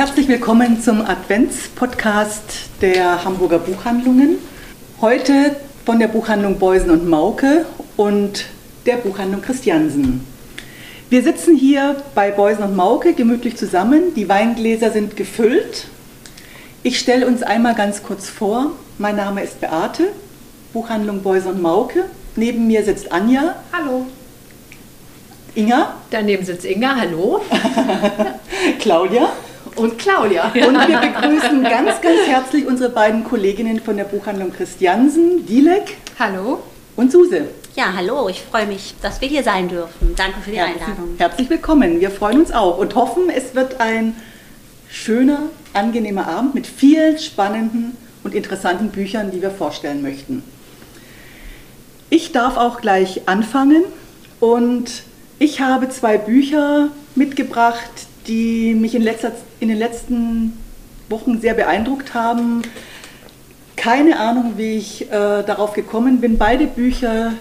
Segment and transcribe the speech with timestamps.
[0.00, 4.38] Herzlich willkommen zum Adventspodcast der Hamburger Buchhandlungen.
[5.02, 7.66] Heute von der Buchhandlung Beusen und Mauke
[7.98, 8.46] und
[8.86, 10.26] der Buchhandlung Christiansen.
[11.10, 14.14] Wir sitzen hier bei Beusen und Mauke gemütlich zusammen.
[14.14, 15.88] Die Weingläser sind gefüllt.
[16.82, 18.70] Ich stelle uns einmal ganz kurz vor.
[18.96, 20.04] Mein Name ist Beate,
[20.72, 22.06] Buchhandlung Beusen und Mauke.
[22.36, 23.56] Neben mir sitzt Anja.
[23.70, 24.06] Hallo.
[25.54, 25.94] Inga.
[26.10, 26.96] Daneben sitzt Inga.
[26.96, 27.42] Hallo.
[28.78, 29.28] Claudia
[29.80, 30.52] und Claudia.
[30.54, 35.96] Und wir begrüßen ganz, ganz herzlich unsere beiden Kolleginnen von der Buchhandlung Christiansen, Dilek.
[36.18, 36.60] Hallo.
[36.96, 37.48] Und Suse.
[37.76, 40.14] Ja, hallo, ich freue mich, dass wir hier sein dürfen.
[40.16, 41.14] Danke für die herzlich, Einladung.
[41.16, 42.00] Herzlich willkommen.
[42.00, 44.14] Wir freuen uns auch und hoffen, es wird ein
[44.90, 50.42] schöner, angenehmer Abend mit vielen spannenden und interessanten Büchern, die wir vorstellen möchten.
[52.10, 53.84] Ich darf auch gleich anfangen
[54.40, 55.04] und
[55.38, 60.56] ich habe zwei Bücher mitgebracht, die mich in, letzter, in den letzten
[61.08, 62.62] Wochen sehr beeindruckt haben.
[63.74, 66.38] Keine Ahnung, wie ich äh, darauf gekommen bin.
[66.38, 67.32] Beide Bücher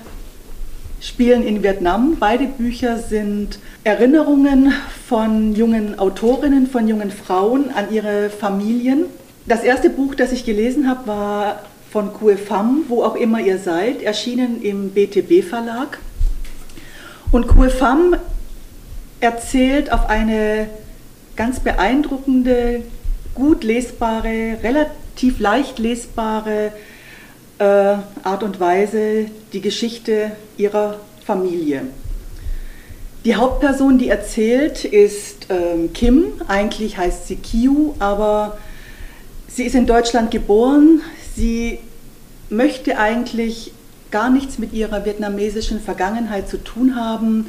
[1.00, 2.18] spielen in Vietnam.
[2.20, 4.74] Beide Bücher sind Erinnerungen
[5.08, 9.06] von jungen Autorinnen, von jungen Frauen an ihre Familien.
[9.46, 11.60] Das erste Buch, das ich gelesen habe, war
[11.92, 16.00] von Kue Pham, wo auch immer ihr seid, erschienen im BTB Verlag.
[17.32, 18.16] Und Kue Pham
[19.20, 20.68] erzählt auf eine
[21.40, 22.84] ganz beeindruckende,
[23.34, 26.74] gut lesbare, relativ leicht lesbare
[27.60, 31.84] äh, Art und Weise die Geschichte ihrer Familie.
[33.24, 36.26] Die Hauptperson, die erzählt, ist ähm, Kim.
[36.50, 38.58] Eigentlich heißt sie Kiu, aber
[39.48, 41.02] sie ist in Deutschland geboren.
[41.38, 41.80] Sie
[42.50, 43.72] möchte eigentlich
[44.12, 47.46] gar nichts mit ihrer vietnamesischen Vergangenheit zu tun haben.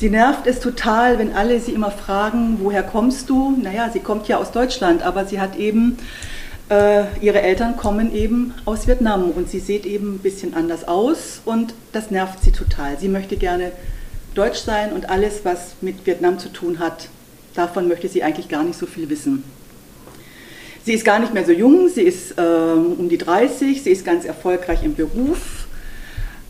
[0.00, 3.54] Sie nervt es total, wenn alle sie immer fragen, woher kommst du?
[3.62, 5.98] Naja, sie kommt ja aus Deutschland, aber sie hat eben,
[6.70, 11.42] äh, ihre Eltern kommen eben aus Vietnam und sie sieht eben ein bisschen anders aus
[11.44, 12.98] und das nervt sie total.
[12.98, 13.72] Sie möchte gerne
[14.34, 17.08] deutsch sein und alles, was mit Vietnam zu tun hat,
[17.52, 19.44] davon möchte sie eigentlich gar nicht so viel wissen.
[20.82, 24.06] Sie ist gar nicht mehr so jung, sie ist äh, um die 30, sie ist
[24.06, 25.66] ganz erfolgreich im Beruf,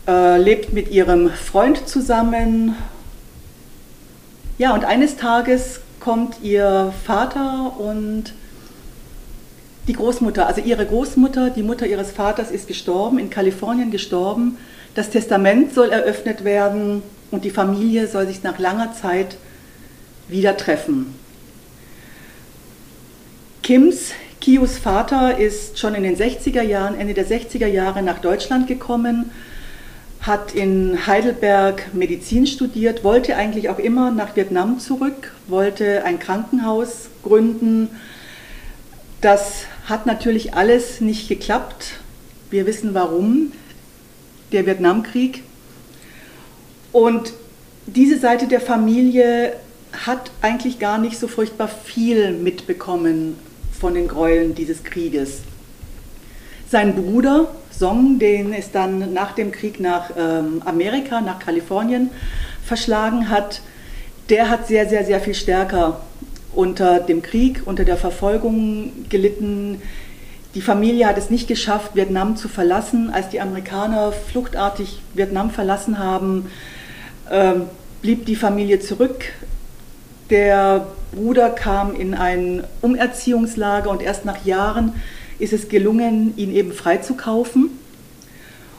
[0.07, 2.77] äh, lebt mit ihrem Freund zusammen
[4.61, 8.25] ja, und eines Tages kommt ihr Vater und
[9.87, 14.59] die Großmutter, also ihre Großmutter, die Mutter ihres Vaters ist gestorben, in Kalifornien gestorben.
[14.93, 17.01] Das Testament soll eröffnet werden
[17.31, 19.35] und die Familie soll sich nach langer Zeit
[20.27, 21.15] wieder treffen.
[23.63, 24.11] Kims,
[24.41, 29.31] Kius Vater, ist schon in den 60er Jahren, Ende der 60er Jahre nach Deutschland gekommen
[30.21, 37.09] hat in Heidelberg Medizin studiert, wollte eigentlich auch immer nach Vietnam zurück, wollte ein Krankenhaus
[37.23, 37.89] gründen.
[39.19, 41.93] Das hat natürlich alles nicht geklappt.
[42.51, 43.51] Wir wissen warum.
[44.51, 45.43] Der Vietnamkrieg.
[46.91, 47.33] Und
[47.87, 49.53] diese Seite der Familie
[50.05, 53.37] hat eigentlich gar nicht so furchtbar viel mitbekommen
[53.79, 55.41] von den Gräueln dieses Krieges.
[56.71, 62.11] Sein Bruder Song, den es dann nach dem Krieg nach ähm, Amerika, nach Kalifornien
[62.63, 63.59] verschlagen hat,
[64.29, 65.99] der hat sehr, sehr, sehr viel stärker
[66.55, 69.81] unter dem Krieg, unter der Verfolgung gelitten.
[70.55, 73.09] Die Familie hat es nicht geschafft, Vietnam zu verlassen.
[73.11, 76.49] Als die Amerikaner fluchtartig Vietnam verlassen haben,
[77.29, 77.63] ähm,
[78.01, 79.25] blieb die Familie zurück.
[80.29, 84.93] Der Bruder kam in ein Umerziehungslager und erst nach Jahren
[85.41, 87.69] ist es gelungen, ihn eben freizukaufen.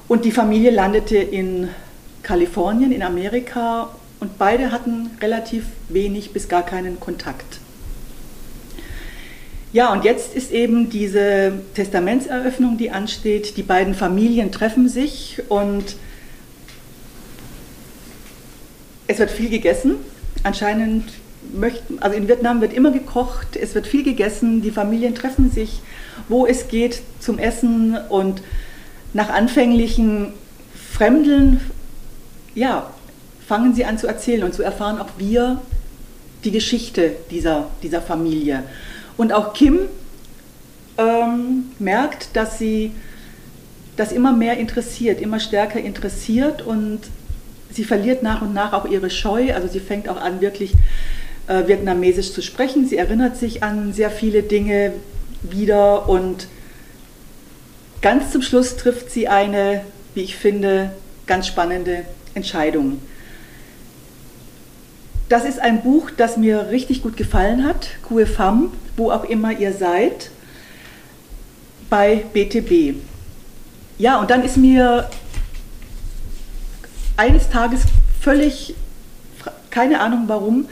[0.09, 1.69] Und die Familie landete in
[2.23, 7.59] Kalifornien, in Amerika und beide hatten relativ wenig bis gar keinen Kontakt.
[9.73, 13.56] Ja, und jetzt ist eben diese Testamentseröffnung, die ansteht.
[13.56, 15.97] Die beiden Familien treffen sich und
[19.06, 19.97] es wird viel gegessen.
[20.43, 21.11] Anscheinend
[21.53, 25.81] möchten, also in Vietnam wird immer gekocht, es wird viel gegessen, die Familien treffen sich,
[26.32, 28.43] wo es geht zum Essen und
[29.12, 30.32] nach anfänglichen
[30.93, 31.61] Fremdeln,
[32.55, 32.90] ja,
[33.46, 35.61] fangen sie an zu erzählen und zu erfahren auch wir,
[36.44, 38.64] die Geschichte dieser, dieser Familie.
[39.19, 39.81] Und auch Kim
[40.96, 42.93] ähm, merkt, dass sie
[43.96, 47.00] das immer mehr interessiert, immer stärker interessiert und
[47.70, 49.52] sie verliert nach und nach auch ihre Scheu.
[49.55, 50.73] Also sie fängt auch an, wirklich
[51.46, 52.88] äh, vietnamesisch zu sprechen.
[52.88, 54.94] Sie erinnert sich an sehr viele Dinge
[55.43, 56.49] wieder und
[58.00, 59.83] ganz zum Schluss trifft sie eine,
[60.15, 60.93] wie ich finde,
[61.27, 62.05] ganz spannende
[62.35, 63.00] Entscheidung.
[65.29, 69.53] Das ist ein Buch, das mir richtig gut gefallen hat, Kue Femme, wo auch immer
[69.53, 70.31] ihr seid,
[71.89, 72.97] bei BTB.
[73.99, 75.09] Ja, und dann ist mir
[77.17, 77.83] eines Tages
[78.21, 78.75] völlig,
[79.71, 80.69] keine Ahnung warum,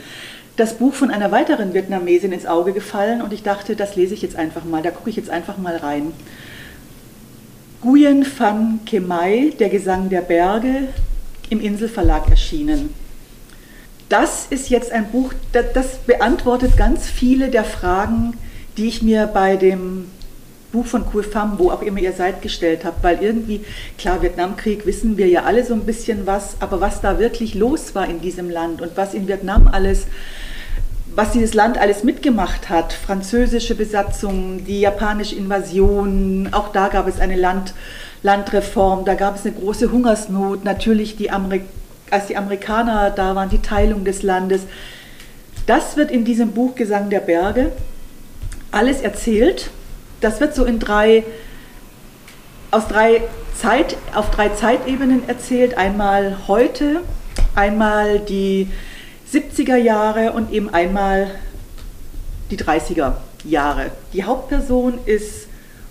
[0.60, 4.20] das Buch von einer weiteren Vietnamesin ins Auge gefallen und ich dachte, das lese ich
[4.20, 6.12] jetzt einfach mal, da gucke ich jetzt einfach mal rein.
[7.82, 10.88] Nguyen Phan Kemai, Der Gesang der Berge,
[11.48, 12.94] im Inselverlag erschienen.
[14.10, 18.36] Das ist jetzt ein Buch, das beantwortet ganz viele der Fragen,
[18.76, 20.10] die ich mir bei dem
[20.72, 23.64] Buch von Kue Pham, wo auch immer ihr seid, gestellt habt, weil irgendwie,
[23.96, 27.94] klar, Vietnamkrieg wissen wir ja alle so ein bisschen was, aber was da wirklich los
[27.94, 30.06] war in diesem Land und was in Vietnam alles,
[31.14, 37.20] was dieses Land alles mitgemacht hat, französische Besatzung, die japanische Invasion, auch da gab es
[37.20, 37.74] eine Land,
[38.22, 43.62] Landreform, da gab es eine große Hungersnot, natürlich die als die Amerikaner da waren, die
[43.62, 44.62] Teilung des Landes.
[45.66, 47.72] Das wird in diesem Buch Gesang der Berge
[48.72, 49.70] alles erzählt
[50.20, 51.24] das wird so in drei,
[52.70, 53.22] aus drei
[53.54, 55.76] Zeit, auf drei Zeitebenen erzählt.
[55.76, 57.00] Einmal heute,
[57.54, 58.70] einmal die
[59.32, 61.30] 70er Jahre und eben einmal
[62.50, 63.90] die 30er Jahre.
[64.12, 65.46] Die Hauptperson ist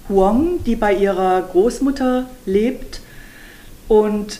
[0.10, 3.02] Huang, die bei ihrer Großmutter lebt
[3.88, 4.40] und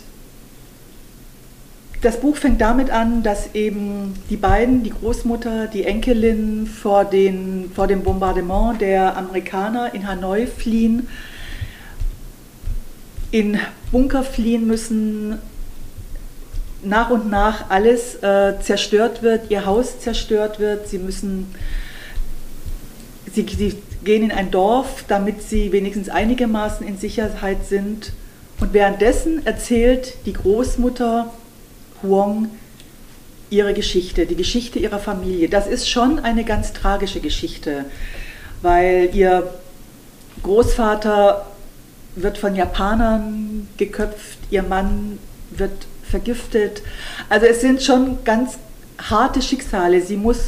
[2.02, 7.72] das Buch fängt damit an, dass eben die beiden, die Großmutter, die Enkelin, vor, den,
[7.76, 11.08] vor dem Bombardement der Amerikaner in Hanoi fliehen,
[13.32, 13.60] in
[13.92, 15.40] Bunker fliehen müssen,
[16.84, 21.54] nach und nach alles äh, zerstört wird, ihr Haus zerstört wird, sie müssen,
[23.34, 28.14] sie, sie gehen in ein Dorf, damit sie wenigstens einigermaßen in Sicherheit sind.
[28.60, 31.32] Und währenddessen erzählt die Großmutter
[32.02, 32.50] Huong
[33.50, 35.50] ihre Geschichte, die Geschichte ihrer Familie.
[35.50, 37.86] Das ist schon eine ganz tragische Geschichte,
[38.62, 39.54] weil ihr
[40.44, 41.46] Großvater
[42.16, 45.20] wird von Japanern geköpft, ihr Mann
[45.52, 45.72] wird
[46.10, 46.82] vergiftet.
[47.30, 48.58] Also es sind schon ganz
[49.00, 50.02] harte Schicksale.
[50.02, 50.40] Sie muss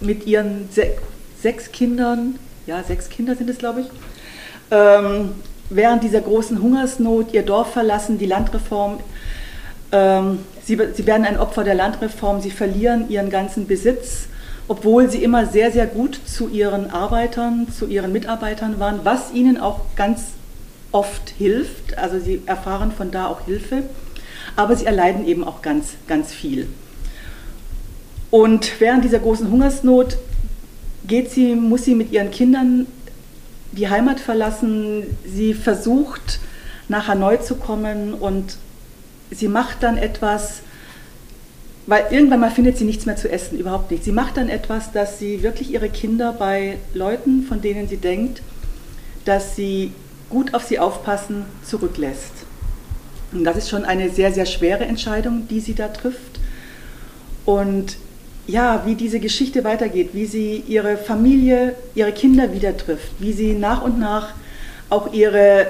[0.00, 0.86] mit ihren se
[1.42, 3.86] sechs Kindern, ja, sechs Kinder sind es, glaube ich,
[4.70, 5.30] ähm,
[5.70, 8.98] während dieser großen Hungersnot ihr Dorf verlassen, die Landreform
[9.92, 14.26] ähm, sie, sie werden ein Opfer der Landreform, sie verlieren ihren ganzen Besitz,
[14.68, 19.58] obwohl sie immer sehr, sehr gut zu ihren Arbeitern, zu ihren Mitarbeitern waren, was ihnen
[19.58, 20.22] auch ganz
[20.92, 21.98] oft hilft.
[21.98, 23.82] Also sie erfahren von da auch Hilfe,
[24.56, 26.68] aber sie erleiden eben auch ganz, ganz viel.
[28.30, 30.16] Und während dieser großen Hungersnot
[31.06, 32.86] geht sie, muss sie mit ihren Kindern
[33.72, 35.04] die Heimat verlassen.
[35.24, 36.40] Sie versucht
[36.88, 38.56] nach Hanoi zu kommen und
[39.30, 40.60] sie macht dann etwas,
[41.86, 44.04] weil irgendwann mal findet sie nichts mehr zu essen, überhaupt nicht.
[44.04, 48.42] Sie macht dann etwas, dass sie wirklich ihre Kinder bei Leuten, von denen sie denkt,
[49.24, 49.92] dass sie
[50.28, 52.46] gut auf sie aufpassen, zurücklässt.
[53.32, 56.40] Und das ist schon eine sehr, sehr schwere Entscheidung, die sie da trifft.
[57.44, 57.96] Und
[58.46, 63.54] ja, wie diese Geschichte weitergeht, wie sie ihre Familie, ihre Kinder wieder trifft, wie sie
[63.54, 64.34] nach und nach
[64.88, 65.68] auch ihre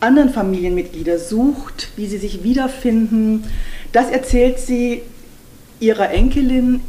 [0.00, 3.44] anderen Familienmitglieder sucht, wie sie sich wiederfinden.
[3.92, 5.02] Das erzählt sie
[5.80, 6.80] ihrer Enkelin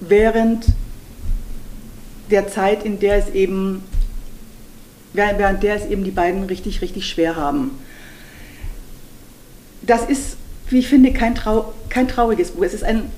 [0.00, 0.66] während
[2.30, 3.82] der Zeit, in der es eben,
[5.12, 7.70] während der es eben die beiden richtig, richtig schwer haben.
[9.86, 10.36] Das ist,
[10.68, 12.64] wie ich finde, kein, Trau kein trauriges Buch.
[12.64, 13.10] Es, ist ein,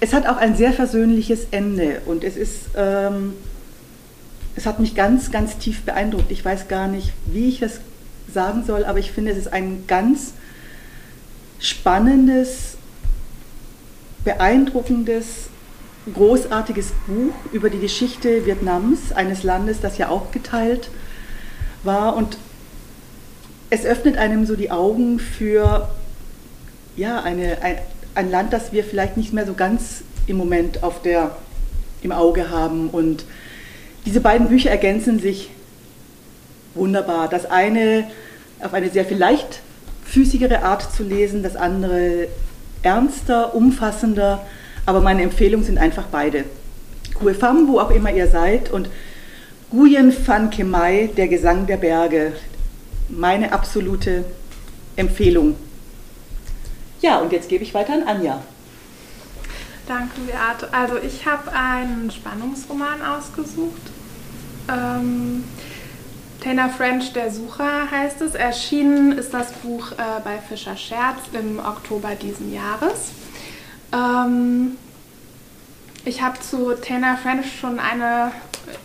[0.00, 3.34] es hat auch ein sehr versöhnliches Ende und es ist, ähm,
[4.56, 6.30] es hat mich ganz, ganz tief beeindruckt.
[6.30, 7.80] Ich weiß gar nicht, wie ich es
[8.32, 10.32] sagen soll, aber ich finde, es ist ein ganz
[11.58, 12.76] spannendes,
[14.24, 15.48] beeindruckendes,
[16.12, 20.90] großartiges Buch über die Geschichte Vietnams, eines Landes, das ja auch geteilt
[21.82, 22.16] war.
[22.16, 22.36] Und
[23.74, 25.88] es öffnet einem so die Augen für
[26.96, 27.78] ja, eine, ein,
[28.14, 31.36] ein Land, das wir vielleicht nicht mehr so ganz im Moment auf der,
[32.02, 32.88] im Auge haben.
[32.88, 33.24] Und
[34.06, 35.50] diese beiden Bücher ergänzen sich
[36.74, 37.28] wunderbar.
[37.28, 38.06] Das eine
[38.60, 42.28] auf eine sehr viel leichtfüßigere Art zu lesen, das andere
[42.82, 44.46] ernster, umfassender,
[44.86, 46.44] aber meine Empfehlungen sind einfach beide.
[47.14, 48.88] Kuefam, wo auch immer ihr seid, und
[49.70, 52.34] Guyen Fan Kemai, der Gesang der Berge.
[53.16, 54.24] Meine absolute
[54.96, 55.56] Empfehlung.
[57.00, 58.42] Ja, und jetzt gebe ich weiter an Anja.
[59.86, 60.72] Danke, Beate.
[60.72, 63.82] Also ich habe einen Spannungsroman ausgesucht.
[64.68, 65.44] Ähm,
[66.40, 68.34] Taylor French, der Sucher heißt es.
[68.34, 73.10] Erschienen ist das Buch äh, bei Fischer Scherz im Oktober diesen Jahres.
[73.92, 74.76] Ähm,
[76.04, 78.32] ich habe zu Taylor French schon eine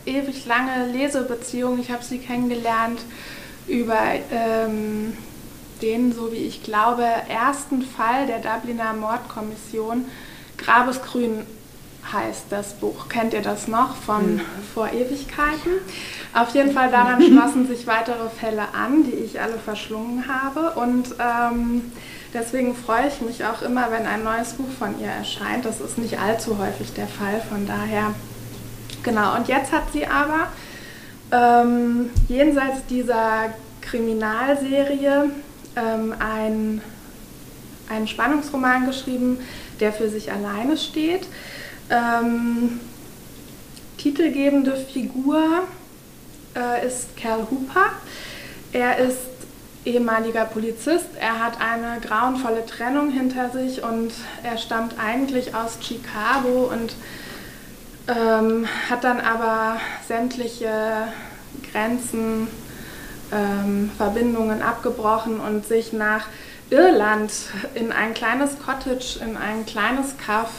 [0.05, 1.79] ewig lange Lesebeziehung.
[1.79, 2.99] Ich habe sie kennengelernt
[3.69, 3.99] über
[4.31, 5.13] ähm,
[5.81, 10.05] den, so wie ich glaube, ersten Fall der Dubliner Mordkommission
[10.57, 11.45] Grabesgrün
[12.11, 13.07] heißt das Buch.
[13.07, 14.41] Kennt ihr das noch von mhm.
[14.73, 15.71] vor Ewigkeiten?
[16.33, 20.71] Auf jeden Fall daran schlossen sich weitere Fälle an, die ich alle verschlungen habe.
[20.71, 21.91] Und ähm,
[22.33, 25.65] deswegen freue ich mich auch immer, wenn ein neues Buch von ihr erscheint.
[25.65, 27.41] Das ist nicht allzu häufig der Fall.
[27.47, 28.13] Von daher,
[29.03, 29.35] genau.
[29.35, 30.47] Und jetzt hat sie aber
[31.31, 35.31] ähm, jenseits dieser Kriminalserie
[35.75, 36.81] ähm, ein,
[37.89, 39.39] einen Spannungsroman geschrieben,
[39.79, 41.27] der für sich alleine steht.
[41.89, 42.79] Ähm,
[43.97, 45.63] titelgebende Figur
[46.55, 47.91] äh, ist Cal Hooper.
[48.71, 49.17] Er ist
[49.85, 51.07] ehemaliger Polizist.
[51.19, 54.11] Er hat eine grauenvolle Trennung hinter sich und
[54.43, 56.93] er stammt eigentlich aus Chicago und
[58.09, 61.07] ähm, hat dann aber sämtliche
[61.71, 62.47] Grenzen,
[63.31, 66.27] ähm, Verbindungen abgebrochen und sich nach
[66.69, 67.31] Irland
[67.75, 70.49] in ein kleines Cottage, in ein kleines Kaff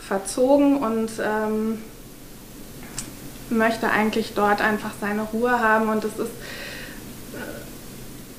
[0.00, 1.82] verzogen und ähm,
[3.50, 6.30] möchte eigentlich dort einfach seine Ruhe haben und es ist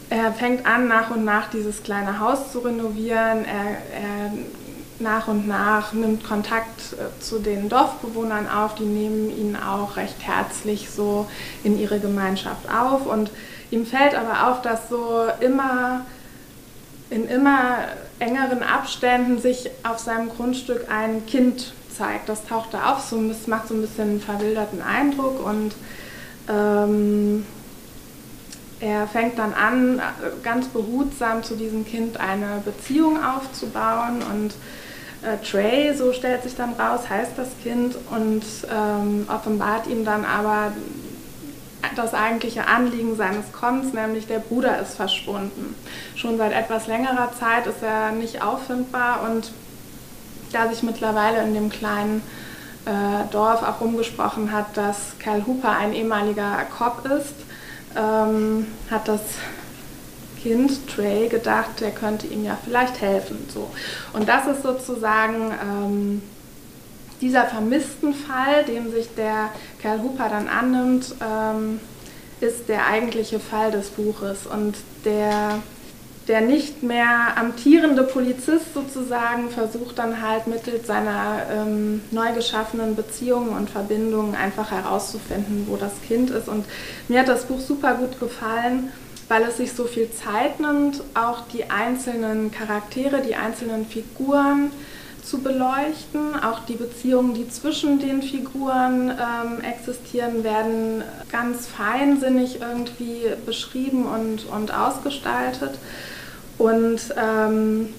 [0.10, 3.44] äh, er fängt an, nach und nach dieses kleine Haus zu renovieren.
[3.46, 4.32] Er, er
[5.00, 8.76] nach und nach nimmt Kontakt äh, zu den Dorfbewohnern auf.
[8.76, 11.28] Die nehmen ihn auch recht herzlich so
[11.64, 13.06] in ihre Gemeinschaft auf.
[13.06, 13.32] Und
[13.72, 16.06] ihm fällt aber auf, dass so immer
[17.10, 17.78] in immer
[18.20, 22.30] engeren Abständen sich auf seinem Grundstück ein Kind zeigt.
[22.30, 25.74] Das taucht da auf, so, macht so ein bisschen einen verwilderten Eindruck und
[26.50, 27.46] ähm,
[28.80, 30.02] er fängt dann an,
[30.44, 34.54] ganz behutsam zu diesem Kind eine Beziehung aufzubauen und
[35.24, 40.26] äh, Trey, so stellt sich dann raus, heißt das Kind und ähm, offenbart ihm dann
[40.26, 40.72] aber
[41.96, 45.76] das eigentliche Anliegen seines Kommens, nämlich der Bruder ist verschwunden.
[46.16, 49.52] Schon seit etwas längerer Zeit ist er nicht auffindbar und
[50.52, 52.22] da sich mittlerweile in dem kleinen
[52.86, 57.36] äh, Dorf auch rumgesprochen hat, dass Cal Hooper ein ehemaliger Cop ist,
[57.96, 59.22] ähm, hat das
[60.42, 63.48] Kind Trey gedacht, der könnte ihm ja vielleicht helfen.
[63.54, 63.70] So.
[64.14, 66.22] Und das ist sozusagen ähm,
[67.22, 69.50] dieser vermissten Fall, dem sich der
[69.82, 71.80] Kerl Hooper dann annimmt, ähm,
[72.40, 74.46] ist der eigentliche Fall des Buches.
[74.46, 74.76] Und
[75.06, 75.60] der,
[76.28, 83.50] der nicht mehr amtierende Polizist sozusagen versucht dann halt mittels seiner ähm, neu geschaffenen Beziehungen
[83.50, 86.48] und Verbindungen einfach herauszufinden, wo das Kind ist.
[86.48, 86.66] Und
[87.08, 88.92] mir hat das Buch super gut gefallen
[89.28, 94.72] weil es sich so viel Zeit nimmt, auch die einzelnen Charaktere, die einzelnen Figuren
[95.22, 96.42] zu beleuchten.
[96.42, 104.46] Auch die Beziehungen, die zwischen den Figuren ähm, existieren, werden ganz feinsinnig irgendwie beschrieben und,
[104.46, 105.78] und ausgestaltet.
[106.58, 107.94] Und ähm,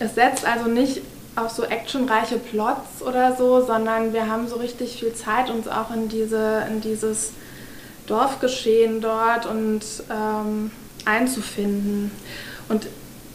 [0.00, 1.02] es setzt also nicht
[1.36, 5.90] auf so actionreiche Plots oder so, sondern wir haben so richtig viel Zeit, uns auch
[5.94, 7.32] in, diese, in dieses
[8.06, 10.70] Dorfgeschehen dort und ähm,
[11.04, 12.10] einzufinden.
[12.68, 12.86] Und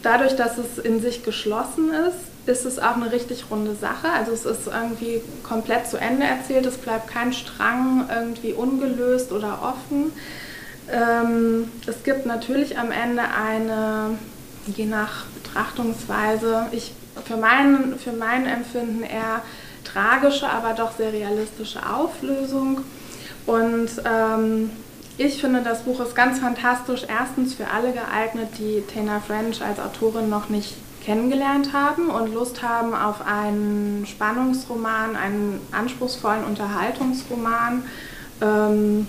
[0.03, 4.09] dadurch, dass es in sich geschlossen ist, ist es auch eine richtig runde Sache.
[4.09, 9.59] Also es ist irgendwie komplett zu Ende erzählt, es bleibt kein Strang irgendwie ungelöst oder
[9.61, 10.11] offen.
[10.89, 14.17] Ähm, es gibt natürlich am Ende eine,
[14.67, 16.93] je nach Betrachtungsweise, ich,
[17.25, 19.41] für, mein, für mein Empfinden eher
[19.83, 22.81] tragische, aber doch sehr realistische Auflösung.
[23.47, 24.69] Und ähm,
[25.17, 27.01] ich finde, das Buch ist ganz fantastisch.
[27.07, 32.61] Erstens für alle geeignet, die Tana French als Autorin noch nicht kennengelernt haben und Lust
[32.61, 37.83] haben auf einen Spannungsroman, einen anspruchsvollen Unterhaltungsroman.
[38.41, 39.07] Ähm,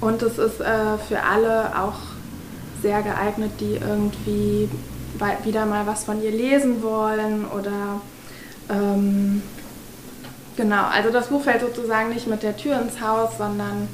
[0.00, 1.98] und es ist äh, für alle auch
[2.80, 4.68] sehr geeignet, die irgendwie
[5.44, 8.00] wieder mal was von ihr lesen wollen oder
[8.70, 9.42] ähm,
[10.56, 13.88] genau, also das Buch fällt sozusagen nicht mit der Tür ins Haus, sondern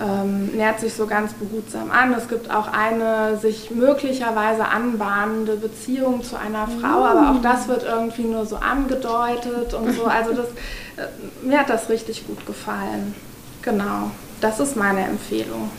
[0.00, 2.12] ähm, nähert sich so ganz behutsam an.
[2.14, 7.82] Es gibt auch eine sich möglicherweise anbahnende Beziehung zu einer Frau, aber auch das wird
[7.82, 10.04] irgendwie nur so angedeutet und so.
[10.04, 10.46] Also das,
[10.96, 11.08] äh,
[11.42, 13.14] mir hat das richtig gut gefallen.
[13.62, 15.70] Genau, das ist meine Empfehlung.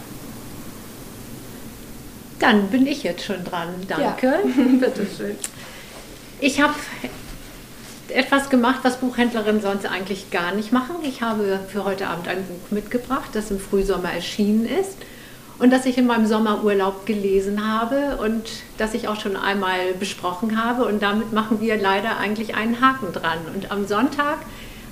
[2.39, 3.69] Dann bin ich jetzt schon dran.
[3.87, 4.27] Danke.
[4.27, 4.63] Ja.
[4.79, 5.37] Bitteschön.
[6.39, 6.73] Ich habe
[8.11, 10.95] etwas gemacht, was Buchhändlerinnen sonst eigentlich gar nicht machen.
[11.03, 14.97] Ich habe für heute Abend ein Buch mitgebracht, das im Frühsommer erschienen ist
[15.59, 20.63] und das ich in meinem Sommerurlaub gelesen habe und das ich auch schon einmal besprochen
[20.63, 20.85] habe.
[20.85, 23.39] Und damit machen wir leider eigentlich einen Haken dran.
[23.53, 24.37] Und am Sonntag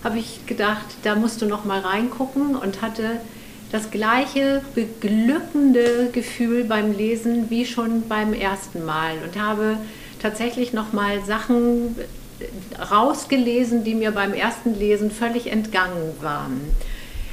[0.03, 3.21] habe ich gedacht, da musst du noch mal reingucken und hatte
[3.71, 9.77] das gleiche beglückende Gefühl beim Lesen wie schon beim ersten Mal und habe
[10.21, 11.95] tatsächlich noch mal Sachen
[12.91, 16.61] rausgelesen, die mir beim ersten Lesen völlig entgangen waren.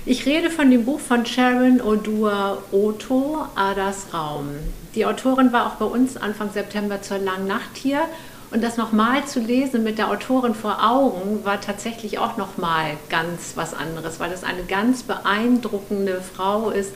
[0.06, 4.50] Ich rede von dem Buch von Sharon Odua Otto, Adas Raum.
[4.94, 8.02] Die Autorin war auch bei uns Anfang September zur langen Nacht hier
[8.50, 13.52] und das nochmal zu lesen mit der Autorin vor Augen war tatsächlich auch nochmal ganz
[13.56, 16.92] was anderes, weil es eine ganz beeindruckende Frau ist,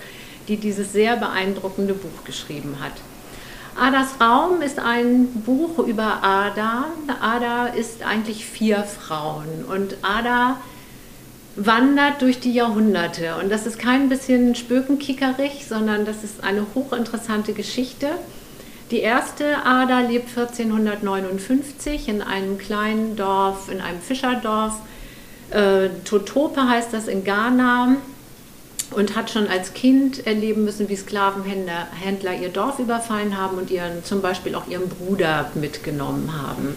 [0.47, 2.93] die dieses sehr beeindruckende Buch geschrieben hat.
[3.79, 6.87] Adas Raum ist ein Buch über Ada.
[7.21, 10.57] Ada ist eigentlich vier Frauen und Ada
[11.55, 13.37] wandert durch die Jahrhunderte.
[13.37, 18.09] Und das ist kein bisschen spökenkickerig, sondern das ist eine hochinteressante Geschichte.
[18.91, 24.75] Die erste Ada lebt 1459 in einem kleinen Dorf, in einem Fischerdorf.
[25.51, 27.97] Äh, Totope heißt das in Ghana
[28.91, 34.05] und hat schon als Kind erleben müssen, wie Sklavenhändler ihr Dorf überfallen haben und ihren,
[34.05, 36.75] zum Beispiel auch ihren Bruder mitgenommen haben.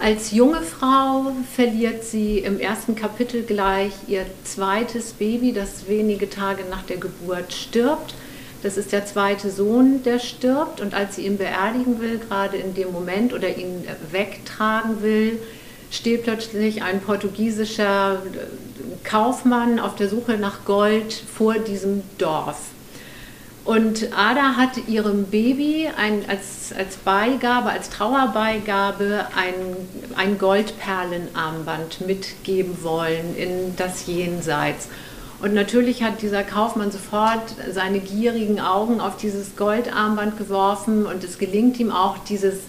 [0.00, 6.62] Als junge Frau verliert sie im ersten Kapitel gleich ihr zweites Baby, das wenige Tage
[6.70, 8.14] nach der Geburt stirbt.
[8.62, 10.80] Das ist der zweite Sohn, der stirbt.
[10.80, 15.40] Und als sie ihn beerdigen will, gerade in dem Moment oder ihn wegtragen will,
[15.90, 18.22] steht plötzlich ein portugiesischer
[19.04, 22.58] Kaufmann auf der Suche nach Gold vor diesem Dorf.
[23.64, 29.54] Und Ada hat ihrem Baby ein, als, als Beigabe, als Trauerbeigabe ein,
[30.16, 34.88] ein Goldperlenarmband mitgeben wollen in das Jenseits.
[35.42, 41.38] Und natürlich hat dieser Kaufmann sofort seine gierigen Augen auf dieses Goldarmband geworfen und es
[41.38, 42.60] gelingt ihm auch, dieses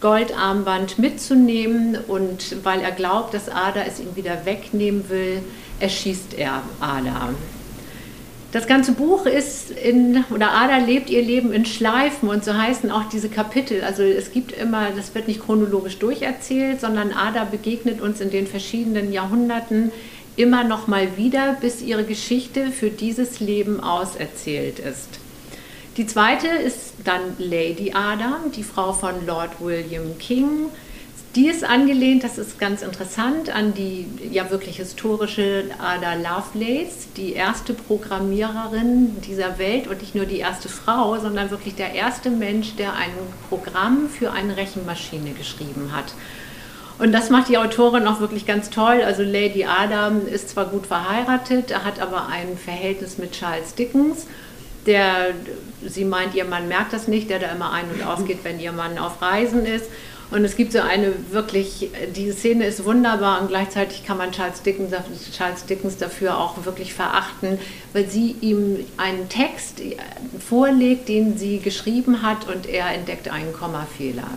[0.00, 1.96] Goldarmband mitzunehmen.
[2.06, 5.42] Und weil er glaubt, dass Ada es ihm wieder wegnehmen will,
[5.80, 7.30] erschießt er Ada.
[8.50, 12.90] Das ganze Buch ist in, oder Ada lebt ihr Leben in Schleifen und so heißen
[12.90, 13.84] auch diese Kapitel.
[13.84, 18.46] Also es gibt immer, das wird nicht chronologisch durcherzählt, sondern Ada begegnet uns in den
[18.46, 19.92] verschiedenen Jahrhunderten
[20.36, 25.17] immer noch mal wieder, bis ihre Geschichte für dieses Leben auserzählt ist.
[25.98, 30.68] Die zweite ist dann Lady Ada, die Frau von Lord William King.
[31.34, 37.32] Die ist angelehnt, das ist ganz interessant, an die ja wirklich historische Ada Lovelace, die
[37.32, 42.76] erste Programmiererin dieser Welt und nicht nur die erste Frau, sondern wirklich der erste Mensch,
[42.76, 43.10] der ein
[43.48, 46.14] Programm für eine Rechenmaschine geschrieben hat.
[47.00, 49.02] Und das macht die Autorin auch wirklich ganz toll.
[49.04, 54.28] Also Lady Adam ist zwar gut verheiratet, hat aber ein Verhältnis mit Charles Dickens.
[54.86, 55.34] Der,
[55.86, 58.72] sie meint, ihr Mann merkt das nicht, der da immer ein- und ausgeht, wenn ihr
[58.72, 59.86] Mann auf Reisen ist.
[60.30, 64.62] Und es gibt so eine wirklich, die Szene ist wunderbar und gleichzeitig kann man Charles
[64.62, 64.92] Dickens,
[65.34, 67.58] Charles Dickens dafür auch wirklich verachten,
[67.94, 69.80] weil sie ihm einen Text
[70.46, 74.28] vorlegt, den sie geschrieben hat und er entdeckt einen Kommafehler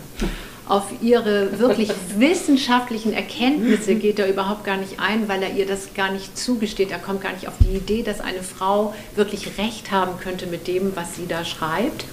[0.71, 5.93] auf ihre wirklich wissenschaftlichen Erkenntnisse geht er überhaupt gar nicht ein, weil er ihr das
[5.93, 6.91] gar nicht zugesteht.
[6.91, 10.69] Er kommt gar nicht auf die Idee, dass eine Frau wirklich recht haben könnte mit
[10.69, 12.05] dem, was sie da schreibt.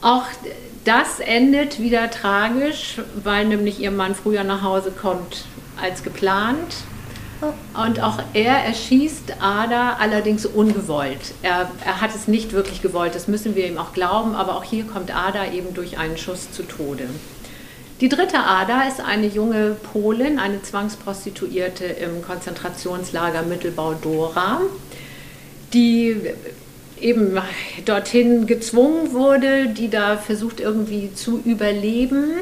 [0.00, 0.26] Auch
[0.84, 5.44] das endet wieder tragisch, weil nämlich ihr Mann früher nach Hause kommt
[5.80, 6.84] als geplant
[7.74, 11.34] und auch er erschießt Ada allerdings ungewollt.
[11.42, 14.64] Er, er, hat es nicht wirklich gewollt, das müssen wir ihm auch glauben, aber auch
[14.64, 17.08] hier kommt Ada eben durch einen Schuss zu Tode.
[18.00, 24.60] Die dritte Ada ist eine junge Polin, eine Zwangsprostituierte im Konzentrationslager Mittelbau-Dora,
[25.72, 26.16] die
[27.00, 27.38] eben
[27.84, 32.40] dorthin gezwungen wurde, die da versucht irgendwie zu überleben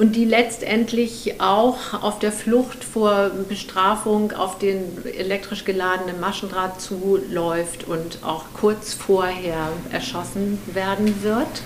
[0.00, 7.86] und die letztendlich auch auf der Flucht vor Bestrafung auf den elektrisch geladenen Maschendraht zuläuft
[7.86, 11.62] und auch kurz vorher erschossen werden wird.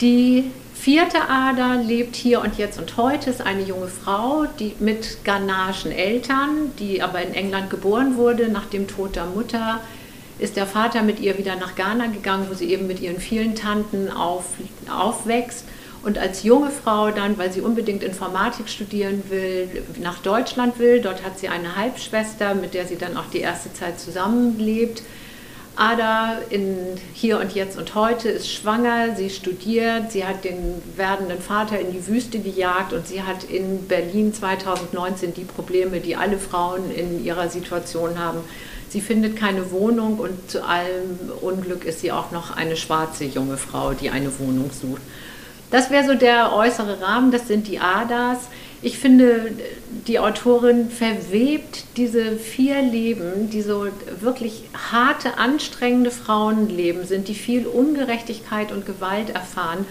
[0.00, 5.18] Die vierte Ader lebt hier und jetzt und heute, ist eine junge Frau, die mit
[5.22, 9.78] ghanaischen Eltern, die aber in England geboren wurde, nach dem Tod der Mutter
[10.40, 13.54] ist der Vater mit ihr wieder nach Ghana gegangen, wo sie eben mit ihren vielen
[13.54, 14.46] Tanten auf,
[14.90, 15.66] aufwächst
[16.02, 21.00] und als junge Frau dann, weil sie unbedingt Informatik studieren will, nach Deutschland will.
[21.00, 25.02] Dort hat sie eine Halbschwester, mit der sie dann auch die erste Zeit zusammenlebt.
[25.76, 26.76] Ada in
[27.14, 31.92] Hier und Jetzt und Heute ist schwanger, sie studiert, sie hat den werdenden Vater in
[31.92, 37.24] die Wüste gejagt und sie hat in Berlin 2019 die Probleme, die alle Frauen in
[37.24, 38.40] ihrer Situation haben.
[38.88, 43.56] Sie findet keine Wohnung und zu allem Unglück ist sie auch noch eine schwarze junge
[43.56, 45.02] Frau, die eine Wohnung sucht.
[45.70, 48.38] Das wäre so der äußere Rahmen, das sind die Adas.
[48.82, 49.52] Ich finde,
[50.06, 53.86] die Autorin verwebt diese vier Leben, die so
[54.20, 59.84] wirklich harte, anstrengende Frauenleben sind, die viel Ungerechtigkeit und Gewalt erfahren,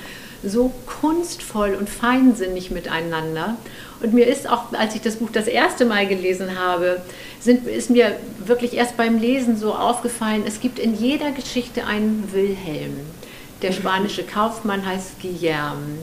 [0.44, 3.58] so kunstvoll und feinsinnig miteinander.
[4.02, 7.02] Und mir ist auch, als ich das Buch das erste Mal gelesen habe,
[7.40, 12.30] sind, ist mir wirklich erst beim Lesen so aufgefallen, es gibt in jeder Geschichte einen
[12.34, 12.94] Wilhelm.
[13.62, 15.98] Der spanische Kaufmann heißt Guillermo.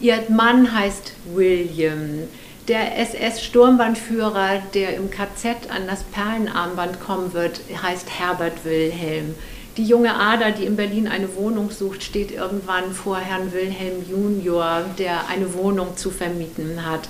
[0.00, 2.28] Ihr Mann heißt William.
[2.68, 9.34] Der SS-Sturmbandführer, der im KZ an das Perlenarmband kommen wird, heißt Herbert Wilhelm.
[9.76, 14.84] Die junge Ada, die in Berlin eine Wohnung sucht, steht irgendwann vor Herrn Wilhelm Junior,
[14.98, 17.08] der eine Wohnung zu vermieten hat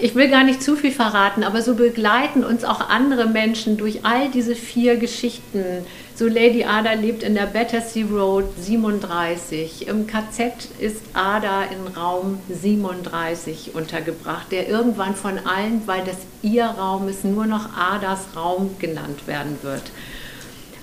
[0.00, 4.04] ich will gar nicht zu viel verraten, aber so begleiten uns auch andere Menschen durch
[4.04, 5.84] all diese vier Geschichten.
[6.18, 9.86] So Lady Ada lebt in der Battersea Road 37.
[9.86, 16.64] Im KZ ist Ada in Raum 37 untergebracht, der irgendwann von allen, weil das ihr
[16.64, 19.82] Raum ist, nur noch Adas Raum genannt werden wird.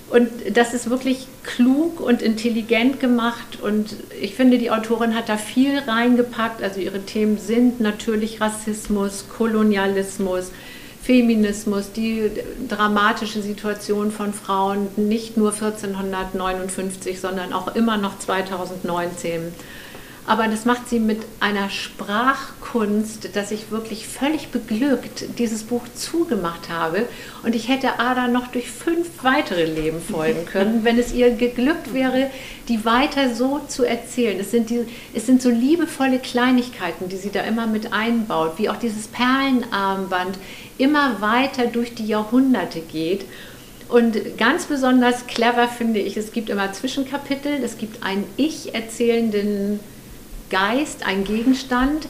[0.08, 5.36] Und das ist wirklich klug und intelligent gemacht und ich finde, die Autorin hat da
[5.36, 6.62] viel reingepackt.
[6.62, 10.52] Also ihre Themen sind natürlich Rassismus, Kolonialismus,
[11.04, 12.30] Feminismus, die
[12.66, 19.52] dramatische Situation von Frauen, nicht nur 1459, sondern auch immer noch 2019
[20.26, 26.70] aber das macht sie mit einer Sprachkunst, dass ich wirklich völlig beglückt dieses Buch zugemacht
[26.70, 27.06] habe.
[27.42, 31.92] Und ich hätte Ada noch durch fünf weitere Leben folgen können, wenn es ihr geglückt
[31.92, 32.30] wäre,
[32.68, 34.40] die weiter so zu erzählen.
[34.40, 38.70] Es sind, die, es sind so liebevolle Kleinigkeiten, die sie da immer mit einbaut, wie
[38.70, 40.38] auch dieses Perlenarmband
[40.78, 43.24] immer weiter durch die Jahrhunderte geht.
[43.88, 49.80] Und ganz besonders clever finde ich, es gibt immer Zwischenkapitel, es gibt einen ich erzählenden
[50.50, 52.08] Geist, ein Gegenstand,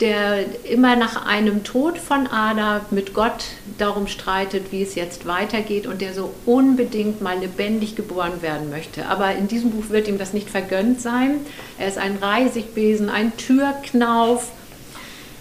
[0.00, 3.44] der immer nach einem Tod von Ada mit Gott
[3.78, 9.06] darum streitet, wie es jetzt weitergeht und der so unbedingt mal lebendig geboren werden möchte.
[9.06, 11.40] Aber in diesem Buch wird ihm das nicht vergönnt sein.
[11.78, 14.50] Er ist ein Reisigbesen, ein Türknauf.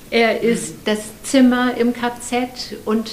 [0.10, 3.12] Er ist das Zimmer im KZ und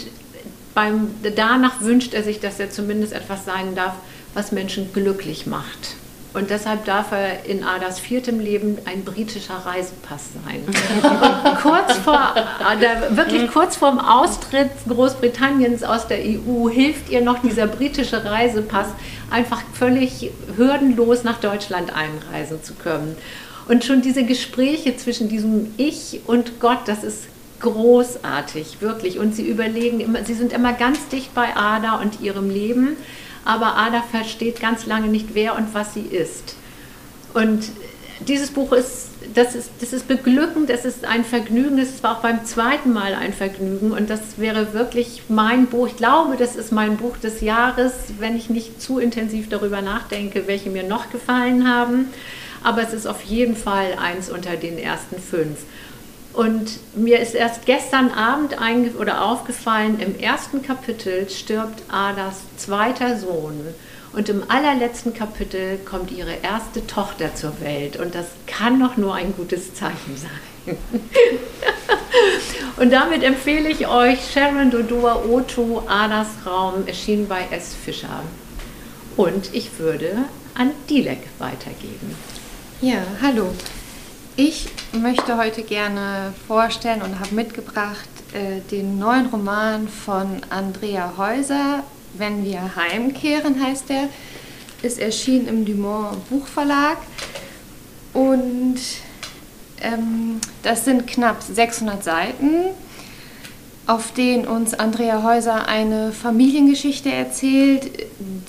[0.75, 3.95] beim, danach wünscht er sich, dass er zumindest etwas sein darf,
[4.35, 5.97] was Menschen glücklich macht.
[6.35, 10.65] Und deshalb darf er in Adas viertem Leben ein britischer Reisepass sein.
[11.63, 12.35] kurz vor,
[13.11, 18.89] wirklich kurz vorm Austritt Großbritanniens aus der EU hilft ihr noch dieser britische Reisepass,
[19.31, 23.17] einfach völlig hürdenlos nach Deutschland einreisen zu können.
[23.67, 27.25] Und schon diese Gespräche zwischen diesem Ich und Gott, das ist
[27.61, 29.19] großartig, wirklich.
[29.19, 32.97] Und sie überlegen immer, sie sind immer ganz dicht bei Ada und ihrem Leben
[33.45, 36.57] aber Ada versteht ganz lange nicht, wer und was sie ist.
[37.35, 37.65] Und
[38.21, 42.21] dieses Buch ist das, ist, das ist beglückend, das ist ein Vergnügen, es war auch
[42.23, 45.89] beim zweiten Mal ein Vergnügen und das wäre wirklich mein Buch.
[45.89, 50.47] Ich glaube, das ist mein Buch des Jahres, wenn ich nicht zu intensiv darüber nachdenke,
[50.47, 52.11] welche mir noch gefallen haben.
[52.65, 55.61] Aber es ist auf jeden Fall eins unter den ersten fünf.
[56.33, 58.57] Und mir ist erst gestern Abend
[58.99, 63.61] oder aufgefallen, im ersten Kapitel stirbt Adas zweiter Sohn.
[64.13, 67.97] Und im allerletzten Kapitel kommt ihre erste Tochter zur Welt.
[67.97, 70.77] Und das kann doch nur ein gutes Zeichen sein.
[72.79, 77.75] und damit empfehle ich euch Sharon Dodua Otto, Adas Raum, erschienen bei S.
[77.75, 78.23] Fischer.
[79.17, 80.25] Und ich würde
[80.55, 82.17] an Dilek weitergeben.
[82.85, 83.47] Ja, hallo.
[84.37, 91.83] Ich möchte heute gerne vorstellen und habe mitgebracht äh, den neuen Roman von Andrea Häuser,
[92.13, 94.11] Wenn wir heimkehren heißt er.
[94.83, 96.99] Ist erschienen im Dumont Buchverlag
[98.13, 98.77] und
[99.81, 102.67] ähm, das sind knapp 600 Seiten,
[103.87, 107.91] auf denen uns Andrea Häuser eine Familiengeschichte erzählt,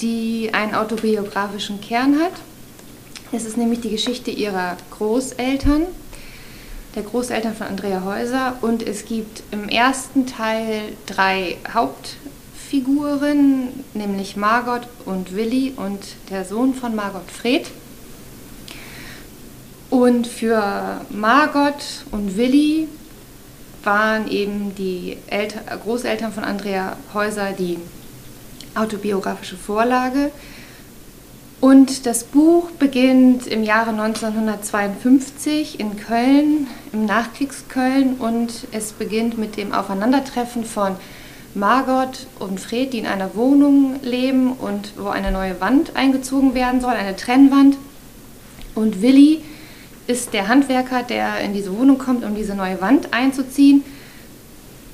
[0.02, 2.34] die einen autobiografischen Kern hat.
[3.32, 5.84] Es ist nämlich die Geschichte ihrer Großeltern,
[6.96, 8.58] der Großeltern von Andrea Häuser.
[8.62, 16.74] Und es gibt im ersten Teil drei Hauptfiguren, nämlich Margot und Willi und der Sohn
[16.74, 17.68] von Margot Fred.
[19.90, 22.88] Und für Margot und Willi
[23.84, 27.78] waren eben die Elter Großeltern von Andrea Häuser die
[28.76, 30.32] autobiografische Vorlage.
[31.66, 39.58] Und das Buch beginnt im Jahre 1952 in Köln, im Nachkriegsköln, und es beginnt mit
[39.58, 40.96] dem Aufeinandertreffen von
[41.56, 46.82] Margot und Fred, die in einer Wohnung leben und wo eine neue Wand eingezogen werden
[46.82, 47.78] soll, eine Trennwand.
[48.76, 49.42] Und Willi
[50.06, 53.84] ist der Handwerker, der in diese Wohnung kommt, um diese neue Wand einzuziehen.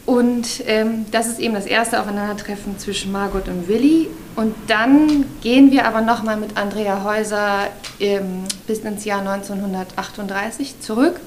[0.05, 4.07] Und ähm, das ist eben das erste Aufeinandertreffen zwischen Margot und Willi.
[4.35, 7.67] Und dann gehen wir aber nochmal mit Andrea Häuser
[7.99, 11.19] ähm, bis ins Jahr 1938 zurück.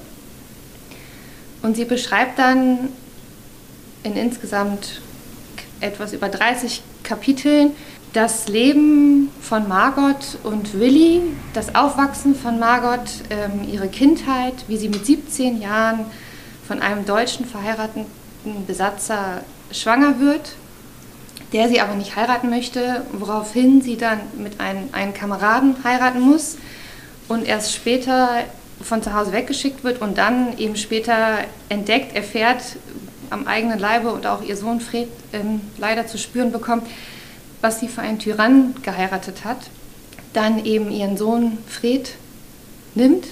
[1.61, 2.89] Und sie beschreibt dann
[4.03, 5.01] in insgesamt
[5.81, 7.71] etwas über 30 Kapiteln
[8.13, 11.21] das Leben von Margot und Willi,
[11.53, 16.05] das Aufwachsen von Margot, ähm, ihre Kindheit, wie sie mit 17 Jahren
[16.65, 18.05] von einem deutschen verheirateten
[18.65, 19.41] Besatzer
[19.71, 20.55] schwanger wird,
[21.55, 26.57] der sie aber nicht heiraten möchte, woraufhin sie dann mit einem, einem Kameraden heiraten muss
[27.29, 28.43] und erst später
[28.81, 31.37] von zu Hause weggeschickt wird und dann eben später
[31.69, 32.61] entdeckt, erfährt
[33.29, 36.87] am eigenen Leibe und auch ihr Sohn Fred ähm, leider zu spüren bekommt,
[37.61, 39.59] was sie für einen Tyrann geheiratet hat,
[40.33, 42.15] dann eben ihren Sohn Fred
[42.95, 43.27] nimmt.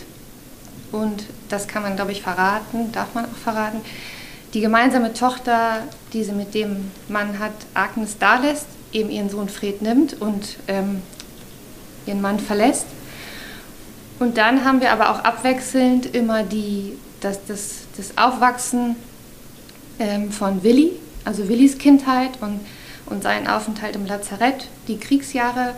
[0.93, 3.81] Und das kann man, glaube ich, verraten, darf man auch verraten,
[4.53, 9.81] die gemeinsame Tochter, die sie mit dem Mann hat, Agnes dalässt, eben ihren Sohn Fred
[9.81, 11.01] nimmt und ähm,
[12.05, 12.85] ihren Mann verlässt.
[14.19, 18.95] Und dann haben wir aber auch abwechselnd immer die, das, das, das Aufwachsen
[19.99, 20.91] ähm, von Willi,
[21.25, 22.59] also Willis Kindheit und
[23.05, 25.75] und seinen Aufenthalt im Lazarett, die Kriegsjahre,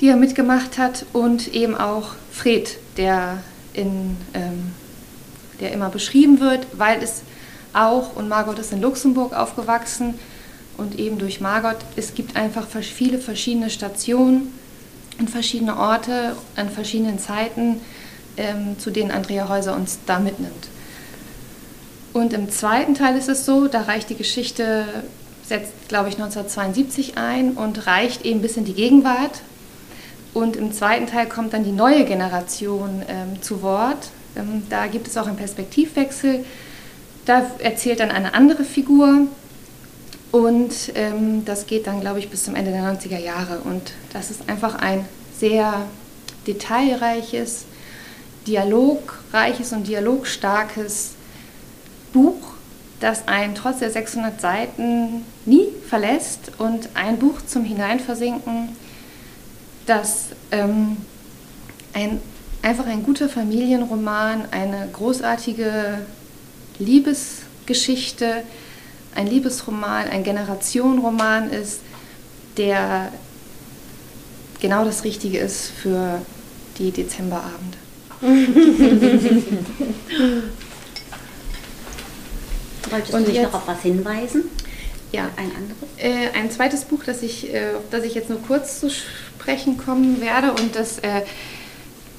[0.00, 4.72] die er mitgemacht hat und eben auch Fred, der, in, ähm,
[5.60, 7.22] der immer beschrieben wird, weil es
[7.72, 10.14] auch, und Margot ist in Luxemburg aufgewachsen
[10.76, 14.52] und eben durch Margot, es gibt einfach viele verschiedene Stationen
[15.18, 17.80] und verschiedene Orte an verschiedenen Zeiten,
[18.36, 20.68] ähm, zu denen Andrea Häuser uns da mitnimmt.
[22.12, 24.86] Und im zweiten Teil ist es so, da reicht die Geschichte
[25.48, 29.40] setzt, glaube ich, 1972 ein und reicht eben bis in die Gegenwart.
[30.34, 34.10] Und im zweiten Teil kommt dann die neue Generation ähm, zu Wort.
[34.36, 36.44] Ähm, da gibt es auch einen Perspektivwechsel.
[37.28, 39.26] Da erzählt dann eine andere Figur.
[40.32, 43.60] Und ähm, das geht dann, glaube ich, bis zum Ende der 90er Jahre.
[43.60, 45.04] Und das ist einfach ein
[45.38, 45.82] sehr
[46.46, 47.66] detailreiches,
[48.46, 51.16] dialogreiches und dialogstarkes
[52.14, 52.54] Buch,
[53.00, 58.70] das einen trotz der 600 Seiten nie verlässt und ein Buch zum Hineinversinken,
[59.84, 60.96] das ähm,
[61.92, 62.22] ein,
[62.62, 65.98] einfach ein guter Familienroman, eine großartige
[66.78, 68.42] Liebesgeschichte,
[69.14, 71.80] ein Liebesroman, ein Generationenroman ist,
[72.56, 73.12] der
[74.60, 76.20] genau das Richtige ist für
[76.78, 77.78] die Dezemberabende.
[82.90, 84.44] Wolltest und du mich noch auf was hinweisen?
[85.12, 85.76] Ja, ein anderes?
[85.96, 89.78] Äh, ein zweites Buch, das ich, äh, auf das ich jetzt nur kurz zu sprechen
[89.78, 91.22] kommen werde und das äh,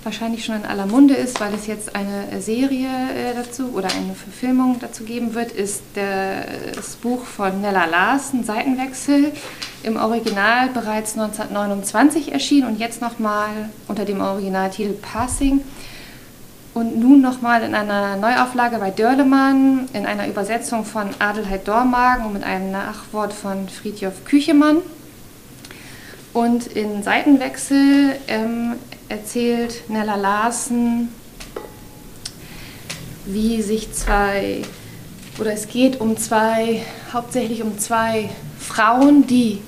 [0.03, 4.15] wahrscheinlich schon in aller Munde ist, weil es jetzt eine Serie äh, dazu oder eine
[4.15, 9.31] Verfilmung dazu geben wird, ist das Buch von Nella Larsen, Seitenwechsel,
[9.83, 15.61] im Original bereits 1929 erschienen und jetzt nochmal unter dem Originaltitel Passing
[16.73, 22.33] und nun nochmal in einer Neuauflage bei Dörlemann, in einer Übersetzung von Adelheid Dormagen und
[22.33, 24.77] mit einem Nachwort von Friedjof Küchemann.
[26.31, 28.75] Und in Seitenwechsel ähm,
[29.09, 31.09] erzählt Nella Larsen,
[33.25, 34.61] wie sich zwei,
[35.39, 39.61] oder es geht um zwei, hauptsächlich um zwei Frauen, die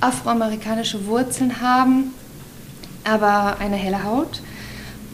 [0.00, 2.14] afroamerikanische Wurzeln haben,
[3.04, 4.42] aber eine helle Haut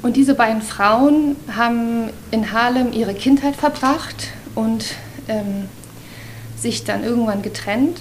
[0.02, 4.84] und diese beiden Frauen haben in Harlem ihre Kindheit verbracht und
[5.28, 5.68] ähm,
[6.56, 8.00] sich dann irgendwann getrennt.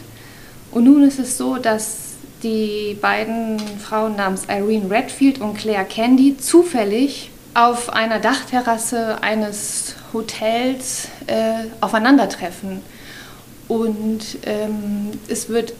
[0.71, 2.08] Und nun ist es so, dass
[2.43, 11.09] die beiden Frauen namens Irene Redfield und Claire Candy zufällig auf einer Dachterrasse eines Hotels
[11.27, 12.81] äh, aufeinandertreffen.
[13.67, 15.73] Und ähm, es wird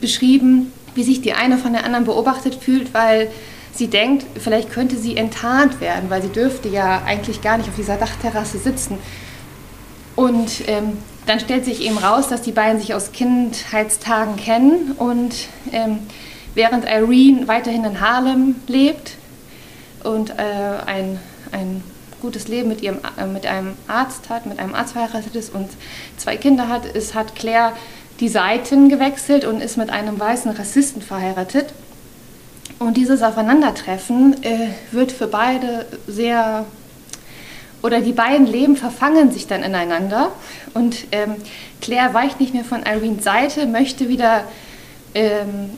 [0.00, 3.30] beschrieben, wie sich die eine von der anderen beobachtet fühlt, weil
[3.72, 7.76] sie denkt, vielleicht könnte sie enttarnt werden, weil sie dürfte ja eigentlich gar nicht auf
[7.76, 8.98] dieser Dachterrasse sitzen.
[10.16, 15.34] Und ähm, dann stellt sich eben raus, dass die beiden sich aus Kindheitstagen kennen und
[15.72, 16.00] ähm,
[16.54, 19.16] während Irene weiterhin in Harlem lebt
[20.02, 20.42] und äh,
[20.86, 21.18] ein,
[21.52, 21.82] ein
[22.20, 25.68] gutes Leben mit, ihrem, äh, mit einem Arzt hat, mit einem Arzt verheiratet ist und
[26.16, 27.72] zwei Kinder hat, ist, hat Claire
[28.20, 31.72] die Seiten gewechselt und ist mit einem weißen Rassisten verheiratet.
[32.78, 36.64] Und dieses Aufeinandertreffen äh, wird für beide sehr,
[37.84, 40.32] oder die beiden Leben verfangen sich dann ineinander.
[40.72, 41.36] Und ähm,
[41.82, 44.44] Claire weicht nicht mehr von Irenes Seite, möchte wieder,
[45.14, 45.68] ähm,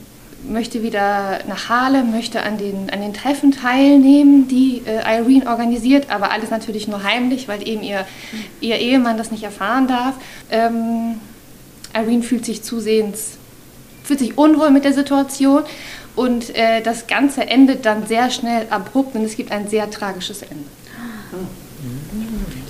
[0.47, 6.09] möchte wieder nach Harlem, möchte an den, an den Treffen teilnehmen, die äh, Irene organisiert,
[6.09, 8.05] aber alles natürlich nur heimlich, weil eben ihr,
[8.61, 10.15] ihr Ehemann das nicht erfahren darf.
[10.49, 11.19] Ähm,
[11.93, 13.31] Irene fühlt sich zusehends,
[14.05, 15.63] fühlt sich unwohl mit der Situation
[16.15, 20.41] und äh, das Ganze endet dann sehr schnell abrupt und es gibt ein sehr tragisches
[20.41, 20.76] Ende.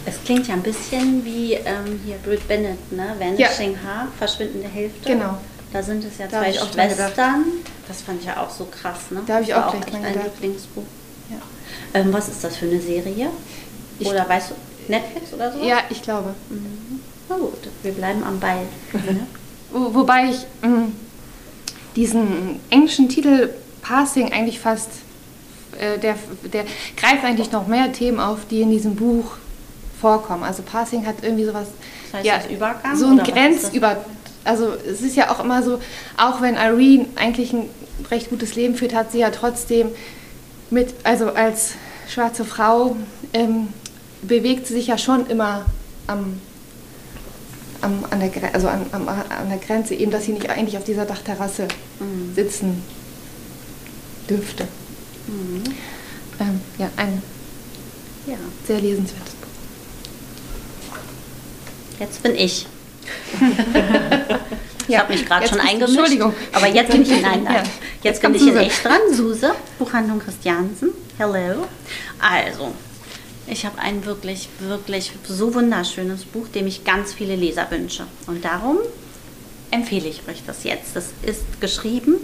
[0.05, 3.15] Es klingt ja ein bisschen wie ähm, hier Brit Bennett, ne?
[3.17, 3.79] Vanishing ja.
[3.79, 5.09] Heart, verschwindende Hälfte.
[5.09, 5.37] Genau.
[5.71, 7.45] Da sind es ja da zwei Schwestern.
[7.87, 9.21] Das fand ich ja auch so krass, ne?
[9.25, 10.83] Da habe ich auch, auch gleich echt ein Lieblingsbuch.
[11.29, 11.99] Ja.
[11.99, 13.29] Ähm, was ist das für eine Serie?
[13.99, 15.63] Ich oder weißt du, Netflix oder so?
[15.63, 16.33] Ja, ich glaube.
[16.49, 16.99] Mhm.
[17.29, 18.63] Na gut, wir bleiben am Ball.
[18.93, 19.27] Ne?
[19.71, 20.93] Wo, wobei ich mh, mm,
[21.95, 23.49] diesen englischen Titel
[23.81, 24.89] Passing eigentlich fast,
[25.79, 26.15] äh, der,
[26.51, 29.37] der greift eigentlich noch mehr Themen auf, die in diesem Buch
[29.99, 30.43] vorkommen.
[30.43, 31.67] Also Passing hat irgendwie sowas,
[32.11, 33.97] das heißt ja, Übergang, so ein Grenzüber,
[34.43, 35.79] also es ist ja auch immer so,
[36.17, 37.69] auch wenn Irene eigentlich ein
[38.11, 39.89] recht gutes Leben führt, hat sie ja trotzdem
[40.69, 41.73] mit, also als
[42.07, 42.95] schwarze Frau
[43.33, 43.69] ähm,
[44.21, 45.65] bewegt sie sich ja schon immer
[46.07, 46.39] am
[47.81, 50.83] am, an, der, also an, am, an der Grenze, eben, dass sie nicht eigentlich auf
[50.83, 51.67] dieser Dachterrasse
[51.99, 52.33] mhm.
[52.35, 52.83] sitzen
[54.29, 54.67] dürfte.
[55.27, 55.63] Mhm.
[56.39, 57.21] Ähm, ja, ein
[58.25, 58.37] ja.
[58.65, 60.97] sehr lesenswertes Buch.
[61.99, 62.67] Jetzt bin ich.
[64.87, 65.97] ich ja, habe mich gerade schon eingemischt.
[65.97, 66.33] Entschuldigung.
[66.53, 67.55] Aber jetzt bin ich in nein, nein.
[67.55, 67.63] Ja.
[68.03, 69.01] Jetzt, jetzt bin ich in echt dran.
[69.11, 70.89] Suse, Buchhandlung Christiansen.
[71.17, 71.67] Hello.
[72.19, 72.73] Also,
[73.47, 78.05] ich habe ein wirklich, wirklich so wunderschönes Buch, dem ich ganz viele Leser wünsche.
[78.27, 78.77] Und darum
[79.71, 80.95] empfehle ich euch das jetzt.
[80.95, 82.17] Das ist geschrieben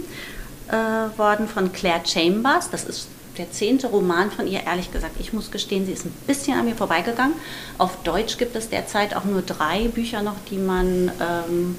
[0.68, 2.70] äh, worden von Claire Chambers.
[2.70, 4.60] Das ist der zehnte Roman von ihr.
[4.64, 7.34] Ehrlich gesagt, ich muss gestehen, sie ist ein bisschen an mir vorbeigegangen.
[7.78, 11.78] Auf Deutsch gibt es derzeit auch nur drei Bücher noch, die man ähm,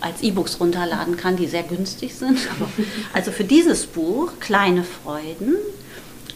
[0.00, 2.38] als E-Books runterladen kann, die sehr günstig sind.
[3.12, 5.56] also für dieses Buch, Kleine Freuden,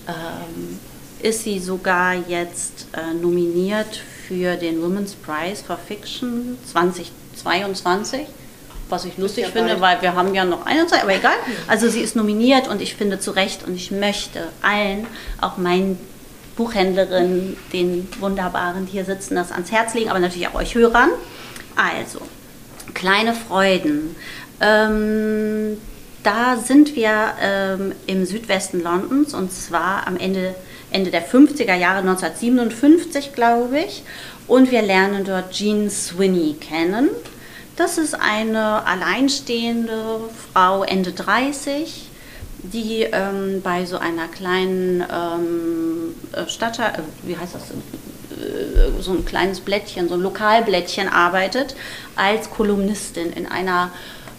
[0.07, 0.79] ähm,
[1.21, 8.27] ist sie sogar jetzt äh, nominiert für den Women's Prize for Fiction 2022
[8.89, 11.35] was ich lustig finde, weil wir haben ja noch eine Zeit, aber egal.
[11.67, 15.07] Also sie ist nominiert und ich finde zu Recht und ich möchte allen,
[15.41, 15.99] auch meinen
[16.57, 21.11] Buchhändlerinnen, den wunderbaren, die hier sitzen, das ans Herz legen, aber natürlich auch euch Hörern.
[21.77, 22.21] Also,
[22.95, 24.17] kleine Freuden.
[24.61, 25.77] Ähm,
[26.23, 30.55] da sind wir ähm, im Südwesten Londons und zwar am Ende
[30.91, 34.03] Ende der 50er Jahre, 1957 glaube ich.
[34.47, 37.09] Und wir lernen dort Jean Swinney kennen.
[37.77, 40.21] Das ist eine alleinstehende
[40.53, 42.09] Frau, Ende 30,
[42.63, 49.13] die ähm, bei so einer kleinen ähm, äh, Stadtteil, äh, wie heißt das, äh, so
[49.13, 51.77] ein kleines Blättchen, so ein Lokalblättchen arbeitet,
[52.17, 53.91] als Kolumnistin in einer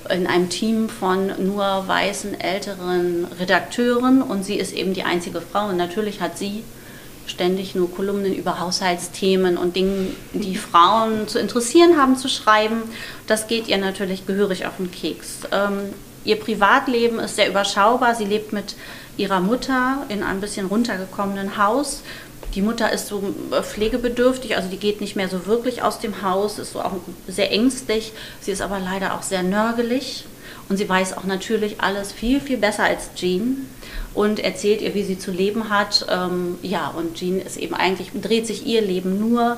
[0.10, 4.21] in einem Team von nur weißen älteren Redakteuren.
[4.21, 5.67] Und sie ist eben die einzige Frau.
[5.67, 6.63] Und natürlich hat sie
[7.27, 12.83] ständig nur Kolumnen über Haushaltsthemen und Dinge, die Frauen zu interessieren haben, zu schreiben.
[13.27, 15.41] Das geht ihr natürlich gehörig auf den Keks.
[15.51, 18.15] Ähm, ihr Privatleben ist sehr überschaubar.
[18.15, 18.75] Sie lebt mit
[19.17, 22.03] ihrer Mutter in einem bisschen runtergekommenen Haus
[22.55, 26.23] die Mutter ist so äh, pflegebedürftig, also die geht nicht mehr so wirklich aus dem
[26.23, 26.93] Haus, ist so auch
[27.27, 28.13] sehr ängstlich.
[28.41, 30.25] Sie ist aber leider auch sehr nörgelig
[30.69, 33.67] und sie weiß auch natürlich alles viel, viel besser als Jean
[34.13, 36.06] und erzählt ihr, wie sie zu leben hat.
[36.10, 39.58] Ähm, ja, und Jean ist eben eigentlich, dreht sich ihr Leben nur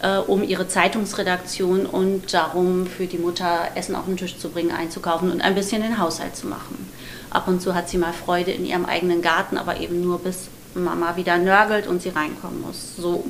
[0.00, 4.70] äh, um ihre Zeitungsredaktion und darum, für die Mutter Essen auf den Tisch zu bringen,
[4.70, 6.90] einzukaufen und ein bisschen den Haushalt zu machen.
[7.30, 10.48] Ab und zu hat sie mal Freude in ihrem eigenen Garten, aber eben nur bis
[10.74, 12.96] Mama wieder nörgelt und sie reinkommen muss.
[12.96, 13.24] So,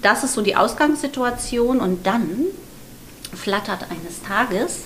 [0.00, 2.46] das ist so die Ausgangssituation und dann
[3.34, 4.80] flattert eines Tages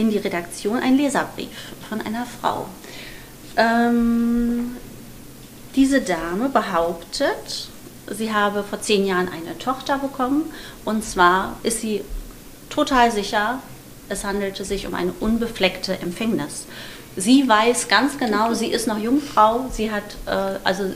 [0.00, 1.48] in die Redaktion ein Leserbrief
[1.88, 2.66] von einer Frau.
[3.56, 4.76] Ähm,
[5.76, 7.68] diese Dame behauptet,
[8.10, 10.44] sie habe vor zehn Jahren eine Tochter bekommen
[10.84, 12.02] und zwar ist sie
[12.70, 13.60] total sicher,
[14.08, 16.64] es handelte sich um eine unbefleckte Empfängnis.
[17.16, 20.94] sie weiß ganz genau, sie ist noch Jungfrau, sie hat, äh, also äh,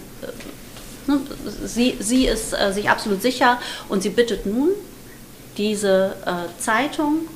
[1.07, 1.21] ne,
[1.65, 4.71] sie, sie ist äh, sich absolut sicher und sie bittet nun
[5.57, 7.29] diese äh, Zeitung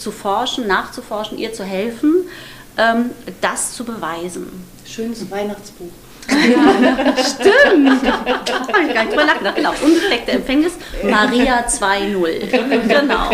[0.00, 2.28] zu forschen, nachzuforschen, ihr zu helfen,
[2.76, 4.48] ähm, das zu beweisen.
[4.84, 5.92] Schönes Weihnachtsbuch.
[6.28, 8.02] Ja, stimmt.
[8.04, 9.56] Habe ich gar nicht drüber nachgedacht.
[9.56, 12.88] Genau, unbefleckte Empfängnis, Maria 2.0.
[12.88, 13.30] Genau.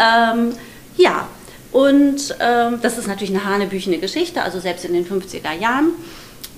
[0.00, 0.52] Ähm,
[0.96, 1.28] ja,
[1.72, 5.92] und ähm, das ist natürlich eine hanebüchene Geschichte, also selbst in den 50er Jahren.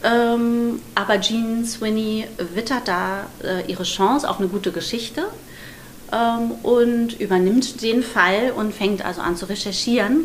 [0.05, 5.27] Ähm, aber Jean Sweeney wittert da äh, ihre Chance auf eine gute Geschichte
[6.13, 10.25] ähm, und übernimmt den Fall und fängt also an zu recherchieren.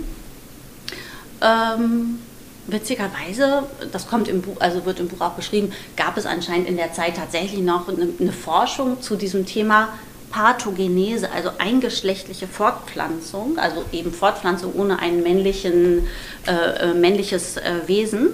[1.42, 2.20] Ähm,
[2.68, 6.78] witzigerweise, das kommt im Buch, also wird im Buch auch beschrieben, gab es anscheinend in
[6.78, 9.90] der Zeit tatsächlich noch eine, eine Forschung zu diesem Thema
[10.30, 16.02] Parthogenese, also eingeschlechtliche Fortpflanzung, also eben Fortpflanzung ohne ein äh,
[16.46, 18.34] äh, männliches äh, Wesen.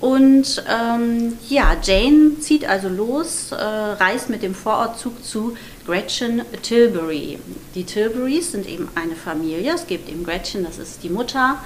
[0.00, 7.40] Und ähm, ja, Jane zieht also los, äh, reist mit dem Vorortzug zu Gretchen Tilbury.
[7.74, 9.74] Die Tilburys sind eben eine Familie.
[9.74, 11.58] Es gibt eben Gretchen, das ist die Mutter.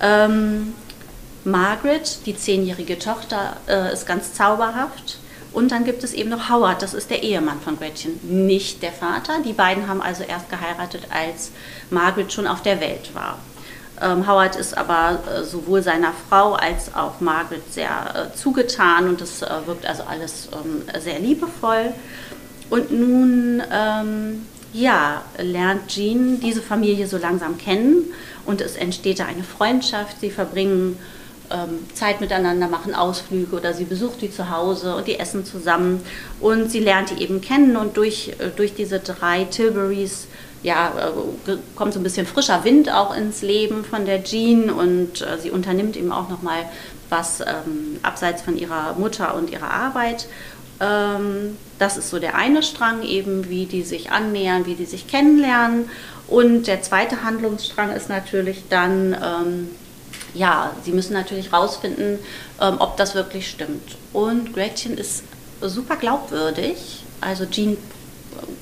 [0.00, 0.74] Ähm,
[1.44, 5.18] Margaret, die zehnjährige Tochter, äh, ist ganz zauberhaft.
[5.52, 8.92] Und dann gibt es eben noch Howard, das ist der Ehemann von Gretchen, nicht der
[8.92, 9.40] Vater.
[9.44, 11.50] Die beiden haben also erst geheiratet, als
[11.90, 13.38] Margaret schon auf der Welt war.
[14.02, 17.88] Ähm, Howard ist aber äh, sowohl seiner Frau als auch Margaret sehr
[18.32, 21.92] äh, zugetan und es äh, wirkt also alles ähm, sehr liebevoll.
[22.68, 28.06] Und nun ähm, ja, lernt Jean diese Familie so langsam kennen
[28.46, 30.20] und es entsteht da eine Freundschaft.
[30.20, 30.98] Sie verbringen
[31.52, 36.00] ähm, Zeit miteinander machen, Ausflüge oder sie besucht die zu Hause und die essen zusammen
[36.40, 40.26] und sie lernt die eben kennen und durch, äh, durch diese drei Tilburys
[40.62, 40.92] ja,
[41.46, 45.38] äh, kommt so ein bisschen frischer Wind auch ins Leben von der Jean und äh,
[45.38, 46.64] sie unternimmt eben auch nochmal
[47.08, 50.26] was ähm, abseits von ihrer Mutter und ihrer Arbeit.
[50.80, 55.06] Ähm, das ist so der eine Strang eben, wie die sich annähern, wie die sich
[55.08, 55.90] kennenlernen.
[56.28, 59.70] Und der zweite Handlungsstrang ist natürlich dann, ähm,
[60.32, 62.18] ja, sie müssen natürlich rausfinden,
[62.60, 63.96] ähm, ob das wirklich stimmt.
[64.12, 65.24] Und Gretchen ist
[65.60, 67.04] super glaubwürdig.
[67.20, 67.76] Also Jean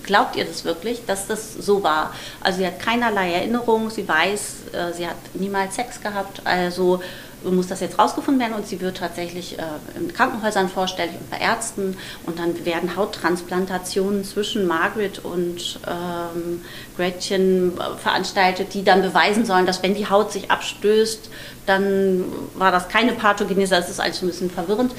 [0.04, 2.14] glaubt ihr das wirklich, dass das so war?
[2.40, 7.00] Also sie hat keinerlei Erinnerung, sie weiß, äh, sie hat niemals Sex gehabt, also
[7.44, 9.62] muss das jetzt rausgefunden werden und sie wird tatsächlich äh,
[9.96, 11.96] in Krankenhäusern vorstellig und bei Ärzten
[12.26, 16.62] und dann werden Hauttransplantationen zwischen Margaret und ähm,
[16.96, 21.30] Gretchen äh, veranstaltet, die dann beweisen sollen, dass wenn die Haut sich abstößt,
[21.66, 22.24] dann
[22.56, 24.92] war das keine Pathogenese, das ist alles ein bisschen verwirrend.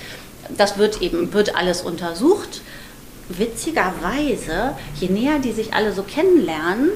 [0.58, 2.62] Das wird eben, wird alles untersucht.
[3.38, 6.90] Witzigerweise, je näher die sich alle so kennenlernen,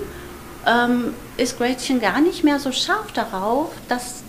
[0.68, 4.24] ähm, ist Gretchen gar nicht mehr so scharf darauf, dass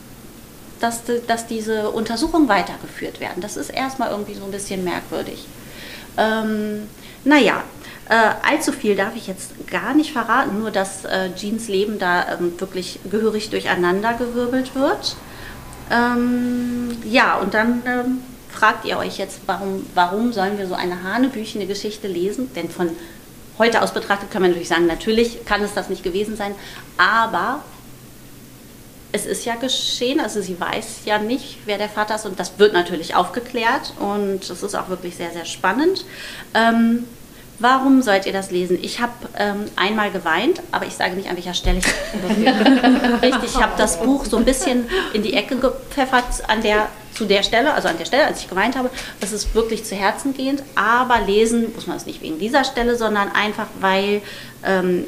[0.81, 3.41] dass, dass diese Untersuchungen weitergeführt werden.
[3.41, 5.47] Das ist erstmal irgendwie so ein bisschen merkwürdig.
[6.17, 6.89] Ähm,
[7.25, 7.63] naja,
[8.09, 12.39] äh, allzu viel darf ich jetzt gar nicht verraten, nur dass äh, Jeans Leben da
[12.39, 15.17] ähm, wirklich gehörig durcheinandergewirbelt wird.
[15.91, 18.19] Ähm, ja, und dann ähm,
[18.57, 22.53] fragt ihr euch jetzt, warum, warum sollen wir so eine hanebüchene Geschichte lesen?
[22.55, 22.91] Denn von
[23.59, 26.55] heute aus betrachtet kann man natürlich sagen, natürlich kann es das nicht gewesen sein,
[26.97, 27.63] aber
[29.13, 32.59] es ist ja geschehen, also sie weiß ja nicht, wer der Vater ist und das
[32.59, 36.05] wird natürlich aufgeklärt und das ist auch wirklich sehr, sehr spannend.
[36.55, 37.05] Ähm,
[37.59, 38.79] warum sollt ihr das lesen?
[38.83, 41.79] Ich habe ähm, einmal geweint, aber ich sage nicht an welcher Stelle.
[41.79, 41.87] Ich,
[43.23, 47.25] richtig, ich habe das Buch so ein bisschen in die Ecke gepfeffert an der, zu
[47.25, 48.91] der Stelle, also an der Stelle, als ich geweint habe.
[49.21, 52.97] Das ist wirklich zu Herzen gehend, aber lesen muss man es nicht wegen dieser Stelle,
[52.97, 54.21] sondern einfach, weil
[54.65, 55.05] ähm,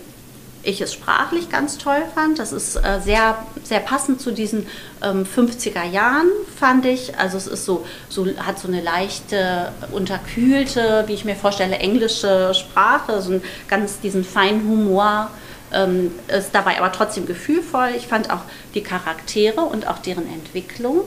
[0.62, 2.38] ich es sprachlich ganz toll fand.
[2.38, 4.66] Das ist äh, sehr, sehr passend zu diesen
[5.02, 6.28] ähm, 50er Jahren,
[6.58, 7.16] fand ich.
[7.18, 12.52] Also es ist so, so, hat so eine leichte, unterkühlte, wie ich mir vorstelle, englische
[12.54, 15.30] Sprache, so einen ganz diesen feinen Humor.
[15.70, 17.90] Ähm, ist dabei aber trotzdem gefühlvoll.
[17.96, 18.40] Ich fand auch
[18.74, 21.02] die Charaktere und auch deren Entwicklung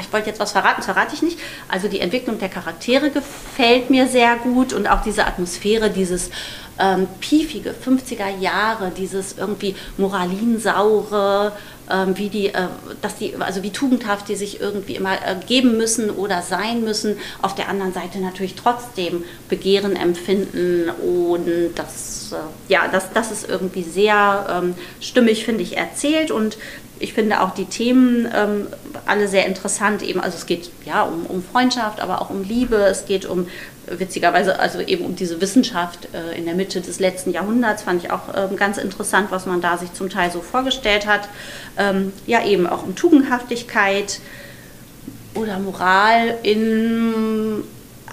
[0.00, 1.38] ich wollte jetzt was verraten, das verrate ich nicht.
[1.68, 6.30] Also die Entwicklung der Charaktere gefällt mir sehr gut und auch diese Atmosphäre, dieses
[6.78, 11.52] ähm, piefige 50er Jahre, dieses irgendwie moralinsaure,
[11.90, 12.66] ähm, wie die, äh,
[13.00, 17.16] dass die, also wie tugendhaft die sich irgendwie immer äh, geben müssen oder sein müssen.
[17.42, 23.48] Auf der anderen Seite natürlich trotzdem Begehren empfinden und das, äh, ja, das, das ist
[23.48, 26.56] irgendwie sehr ähm, stimmig, finde ich, erzählt und
[27.00, 28.66] ich finde auch die Themen ähm,
[29.06, 30.02] alle sehr interessant.
[30.02, 32.76] Eben, also es geht ja um, um Freundschaft, aber auch um Liebe.
[32.76, 33.48] Es geht um
[33.86, 38.10] witzigerweise also eben um diese Wissenschaft äh, in der Mitte des letzten Jahrhunderts fand ich
[38.10, 41.28] auch ähm, ganz interessant, was man da sich zum Teil so vorgestellt hat.
[41.76, 44.20] Ähm, ja eben auch um Tugendhaftigkeit
[45.34, 47.64] oder Moral in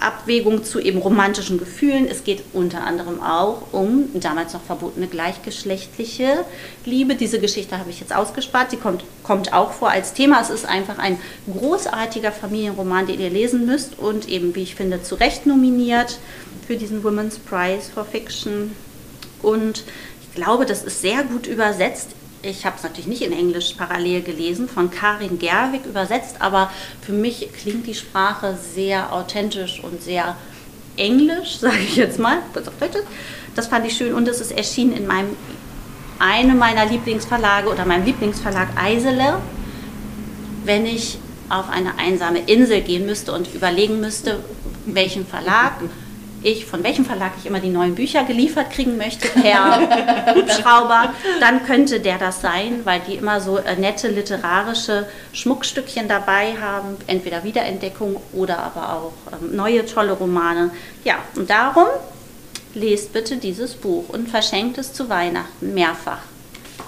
[0.02, 2.06] Abwägung zu eben romantischen Gefühlen.
[2.06, 6.44] Es geht unter anderem auch um damals noch verbotene gleichgeschlechtliche
[6.84, 7.14] Liebe.
[7.14, 8.70] Diese Geschichte habe ich jetzt ausgespart.
[8.70, 10.40] Sie kommt, kommt auch vor als Thema.
[10.40, 11.18] Es ist einfach ein
[11.52, 16.18] großartiger Familienroman, den ihr lesen müsst und eben, wie ich finde, zu Recht nominiert
[16.66, 18.72] für diesen Women's Prize for Fiction.
[19.42, 19.84] Und
[20.22, 22.10] ich glaube, das ist sehr gut übersetzt
[22.42, 26.70] ich habe es natürlich nicht in Englisch parallel gelesen, von Karin Gerwig übersetzt, aber
[27.00, 30.36] für mich klingt die Sprache sehr authentisch und sehr
[30.96, 32.38] englisch, sage ich jetzt mal.
[33.54, 35.36] Das fand ich schön und es ist erschienen in meinem,
[36.18, 39.38] einem meiner Lieblingsverlage oder meinem Lieblingsverlag Eisele.
[40.64, 41.18] Wenn ich
[41.48, 44.42] auf eine einsame Insel gehen müsste und überlegen müsste,
[44.86, 45.74] welchen Verlag
[46.42, 49.80] ich, von welchem Verlag ich immer die neuen Bücher geliefert kriegen möchte, per
[50.34, 56.54] Hubschrauber, dann könnte der das sein, weil die immer so äh, nette literarische Schmuckstückchen dabei
[56.60, 60.70] haben, entweder Wiederentdeckung oder aber auch ähm, neue tolle Romane.
[61.04, 61.86] Ja, und darum
[62.74, 66.20] lest bitte dieses Buch und verschenkt es zu Weihnachten mehrfach.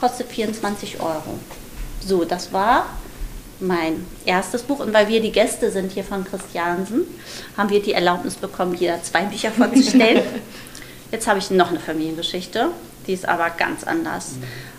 [0.00, 1.38] Kostet 24 Euro.
[2.00, 2.86] So, das war
[3.66, 4.80] mein erstes Buch.
[4.80, 7.02] Und weil wir die Gäste sind hier von Christiansen,
[7.56, 10.22] haben wir die Erlaubnis bekommen, jeder zwei Bücher vorzustellen.
[11.10, 12.68] Jetzt habe ich noch eine Familiengeschichte,
[13.06, 14.32] die ist aber ganz anders.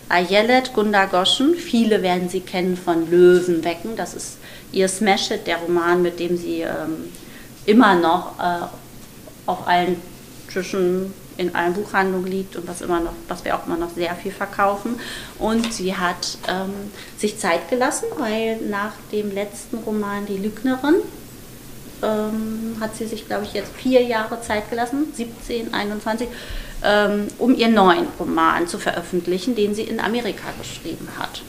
[0.08, 3.96] Ayelet Gundagoschen, viele werden sie kennen von Löwen wecken.
[3.96, 4.38] Das ist
[4.72, 7.12] ihr Smash-Hit, der Roman, mit dem sie ähm,
[7.64, 8.66] immer noch äh,
[9.46, 10.00] auf allen
[10.52, 14.14] Tischen in allen Buchhandlungen liegt und was, immer noch, was wir auch immer noch sehr
[14.14, 14.98] viel verkaufen.
[15.38, 16.72] Und sie hat ähm,
[17.18, 20.96] sich Zeit gelassen, weil nach dem letzten Roman Die Lügnerin
[22.02, 26.28] ähm, hat sie sich, glaube ich, jetzt vier Jahre Zeit gelassen, 17, 21,
[26.82, 31.42] ähm, um ihren neuen Roman zu veröffentlichen, den sie in Amerika geschrieben hat.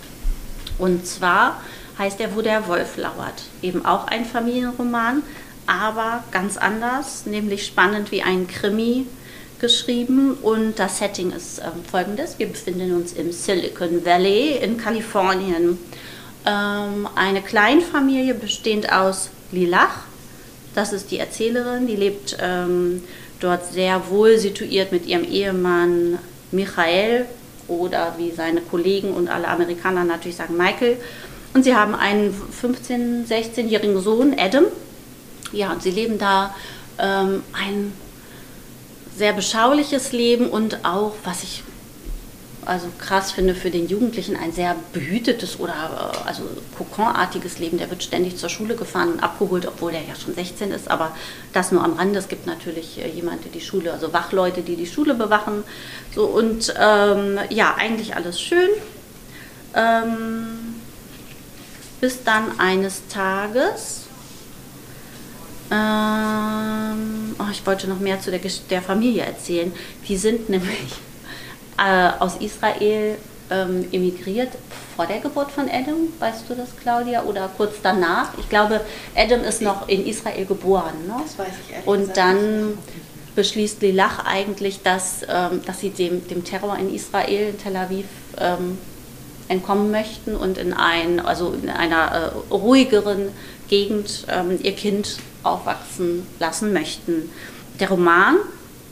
[0.77, 1.61] Und zwar
[1.97, 3.43] heißt er Wo der Wolf lauert.
[3.61, 5.23] Eben auch ein Familienroman,
[5.65, 9.05] aber ganz anders, nämlich spannend wie ein Krimi
[9.59, 12.39] geschrieben und das Setting ist ähm, folgendes.
[12.39, 15.77] Wir befinden uns im Silicon Valley in Kalifornien.
[16.45, 20.07] Ähm, eine Kleinfamilie bestehend aus Lilach,
[20.77, 23.01] das ist die Erzählerin, die lebt ähm,
[23.39, 26.19] dort sehr wohl situiert mit ihrem Ehemann
[26.51, 27.25] Michael
[27.67, 30.97] oder wie seine Kollegen und alle Amerikaner natürlich sagen Michael.
[31.55, 34.65] Und sie haben einen 15-, 16-jährigen Sohn, Adam.
[35.51, 36.53] Ja, und sie leben da
[36.99, 37.91] ähm, ein
[39.17, 41.63] sehr beschauliches Leben und auch, was ich
[42.67, 46.43] also krass finde für den Jugendlichen, ein sehr behütetes oder äh, also
[46.77, 47.77] kokonartiges Leben.
[47.77, 50.91] Der wird ständig zur Schule gefahren und abgeholt, obwohl er ja schon 16 ist.
[50.91, 51.15] Aber
[51.53, 52.19] das nur am Rande.
[52.19, 55.63] Es gibt natürlich äh, jemanden, der die Schule, also Wachleute, die die Schule bewachen.
[56.13, 58.69] So und ähm, ja, eigentlich alles schön.
[59.73, 60.75] Ähm,
[62.01, 64.06] bis dann eines Tages
[65.71, 68.39] ähm, oh, ich wollte noch mehr zu der,
[68.69, 69.71] der Familie erzählen.
[70.07, 70.93] Die sind nämlich
[71.77, 73.17] äh, aus Israel
[73.49, 74.49] ähm, emigriert
[74.95, 78.29] vor der Geburt von Adam, weißt du das, Claudia, oder kurz danach?
[78.39, 78.81] Ich glaube,
[79.15, 81.07] Adam ist noch in Israel geboren.
[81.07, 81.15] Ne?
[81.23, 82.77] Das weiß ich ehrlich Und dann
[83.35, 88.05] beschließt Lilach eigentlich, dass, ähm, dass sie dem, dem Terror in Israel, in Tel Aviv,
[88.39, 88.79] ähm,
[89.47, 93.29] entkommen möchten und in, ein, also in einer äh, ruhigeren
[93.67, 97.29] Gegend ähm, ihr Kind aufwachsen lassen möchten.
[97.79, 98.37] Der Roman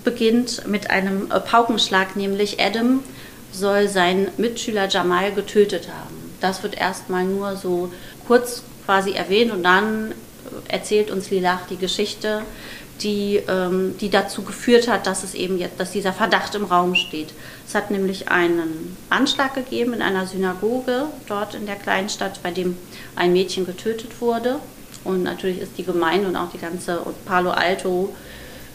[0.03, 3.03] beginnt mit einem Paukenschlag, nämlich Adam
[3.51, 6.15] soll seinen Mitschüler Jamal getötet haben.
[6.41, 7.91] Das wird erstmal nur so
[8.27, 12.41] kurz quasi erwähnt und dann äh, erzählt uns Lilach die Geschichte,
[13.01, 16.95] die, ähm, die dazu geführt hat, dass es eben jetzt, dass dieser Verdacht im Raum
[16.95, 17.33] steht.
[17.67, 22.51] Es hat nämlich einen Anschlag gegeben in einer Synagoge dort in der kleinen Stadt, bei
[22.51, 22.77] dem
[23.15, 24.59] ein Mädchen getötet wurde.
[25.03, 28.13] Und natürlich ist die Gemeinde und auch die ganze Palo Alto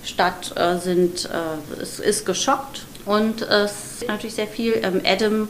[0.04, 2.82] Stadt äh, sind, äh, ist, ist, geschockt.
[3.04, 4.80] Und es ist natürlich sehr viel.
[4.82, 5.48] Ähm, Adam mh,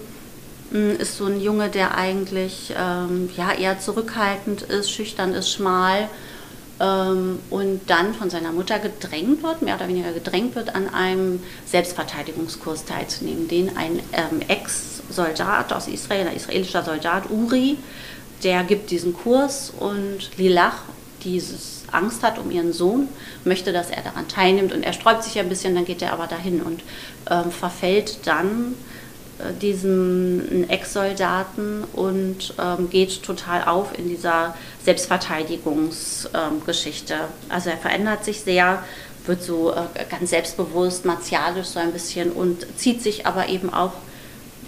[0.73, 6.09] hm, ist so ein Junge, der eigentlich ähm, ja, eher zurückhaltend ist, schüchtern ist, schmal
[6.81, 12.87] und dann von seiner Mutter gedrängt wird, mehr oder weniger gedrängt wird, an einem Selbstverteidigungskurs
[12.87, 17.77] teilzunehmen, den ein ähm, Ex-Soldat aus Israel, ein israelischer Soldat, Uri,
[18.43, 20.85] der gibt diesen Kurs und Lilach,
[21.23, 21.43] die
[21.93, 23.09] Angst hat um ihren Sohn,
[23.45, 24.73] möchte, dass er daran teilnimmt.
[24.73, 26.83] Und er sträubt sich ein bisschen, dann geht er aber dahin und
[27.31, 28.75] ähm, verfällt dann
[29.61, 37.15] diesem Ex-Soldaten und ähm, geht total auf in dieser Selbstverteidigungsgeschichte.
[37.15, 38.83] Ähm, also er verändert sich sehr,
[39.27, 43.93] wird so äh, ganz selbstbewusst, martialisch so ein bisschen und zieht sich aber eben auch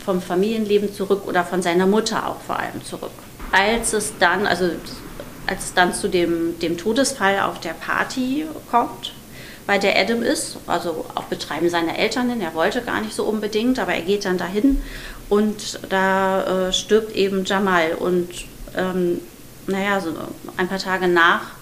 [0.05, 3.13] vom Familienleben zurück oder von seiner Mutter auch vor allem zurück.
[3.53, 4.71] Als es dann, also
[5.47, 9.13] als es dann zu dem, dem Todesfall auf der Party kommt,
[9.67, 12.41] bei der Adam ist, also auf Betreiben seiner Eltern hin.
[12.41, 14.81] Er wollte gar nicht so unbedingt, aber er geht dann dahin
[15.29, 17.93] und da äh, stirbt eben Jamal.
[17.95, 18.29] Und
[18.77, 19.21] ähm,
[19.67, 20.13] naja, so
[20.57, 21.53] ein paar Tage nach,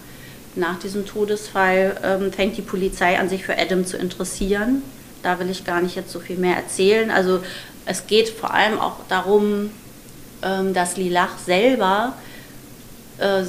[0.55, 4.83] nach diesem Todesfall ähm, fängt die Polizei an, sich für Adam zu interessieren.
[5.23, 7.11] Da will ich gar nicht jetzt so viel mehr erzählen.
[7.11, 7.41] Also
[7.85, 9.71] es geht vor allem auch darum,
[10.43, 12.15] ähm, dass Lilach selber
[13.19, 13.45] äh,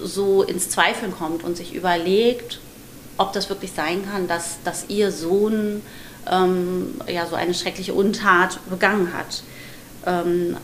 [0.00, 2.60] so ins Zweifeln kommt und sich überlegt,
[3.16, 5.82] ob das wirklich sein kann, dass, dass ihr Sohn
[6.30, 9.42] ähm, ja, so eine schreckliche Untat begangen hat.
[10.06, 10.56] Ähm,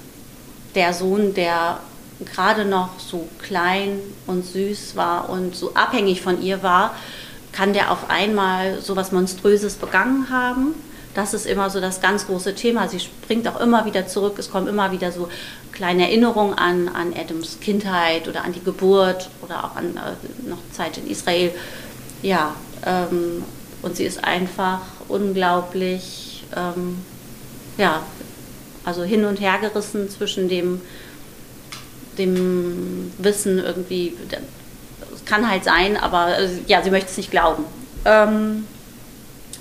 [0.75, 1.81] der Sohn, der
[2.25, 6.95] gerade noch so klein und süß war und so abhängig von ihr war,
[7.53, 10.75] kann der auf einmal so was Monströses begangen haben.
[11.15, 12.89] Das ist immer so das ganz große Thema.
[12.89, 14.37] Sie springt auch immer wieder zurück.
[14.39, 15.29] Es kommen immer wieder so
[15.73, 20.59] kleine Erinnerungen an, an Adams Kindheit oder an die Geburt oder auch an äh, noch
[20.73, 21.53] Zeit in Israel
[22.23, 22.55] ja,
[22.87, 23.45] ähm,
[23.83, 26.99] und sie ist einfach unglaublich, ähm,
[27.77, 28.03] ja,
[28.85, 30.81] also hin und her gerissen zwischen dem,
[32.19, 34.15] dem Wissen irgendwie,
[35.15, 37.65] es kann halt sein, aber äh, ja, sie möchte es nicht glauben.
[38.05, 38.67] Ähm,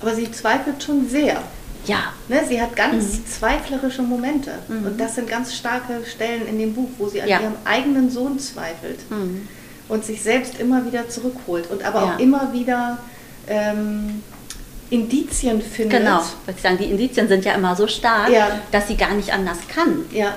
[0.02, 1.42] aber sie zweifelt schon sehr.
[1.86, 2.14] Ja.
[2.28, 3.26] Ne, sie hat ganz mhm.
[3.28, 4.52] zweiflerische Momente.
[4.68, 4.86] Mhm.
[4.86, 7.40] Und das sind ganz starke Stellen in dem Buch, wo sie an ja.
[7.40, 9.00] ihrem eigenen Sohn zweifelt.
[9.10, 9.48] Mhm
[9.92, 12.16] und sich selbst immer wieder zurückholt und aber ja.
[12.16, 12.98] auch immer wieder
[13.48, 14.24] ähm,
[14.90, 16.00] Indizien findet.
[16.00, 18.62] Genau, weil ich sagen, die Indizien sind ja immer so stark, ja.
[18.72, 20.06] dass sie gar nicht anders kann.
[20.14, 20.36] Ja.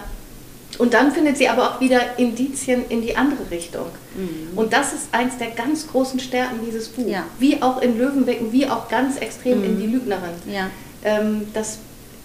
[0.79, 3.87] Und dann findet sie aber auch wieder Indizien in die andere Richtung.
[4.17, 4.59] Mhm.
[4.59, 7.13] Und das ist eins der ganz großen Stärken dieses Buches.
[7.13, 7.25] Ja.
[7.39, 9.65] Wie auch in Löwenbecken, wie auch ganz extrem mhm.
[9.65, 10.35] in Die Lügnerin.
[10.53, 10.67] Ja.
[11.05, 11.79] Ähm, das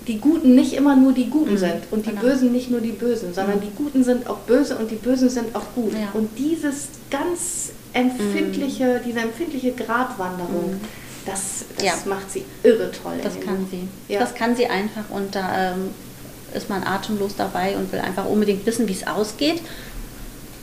[0.09, 2.21] die Guten nicht immer nur die Guten mhm, sind und die genau.
[2.23, 3.61] Bösen nicht nur die Bösen, sondern mhm.
[3.61, 5.93] die Guten sind auch böse und die Bösen sind auch gut.
[5.93, 6.09] Ja.
[6.13, 9.07] Und dieses ganz empfindliche, mhm.
[9.07, 10.81] diese empfindliche Gratwanderung, mhm.
[11.27, 11.93] das, das ja.
[12.05, 13.13] macht sie irre toll.
[13.21, 13.87] Das kann sie.
[14.11, 14.19] Ja.
[14.19, 15.91] Das kann sie einfach und da ähm,
[16.55, 19.61] ist man atemlos dabei und will einfach unbedingt wissen, wie es ausgeht.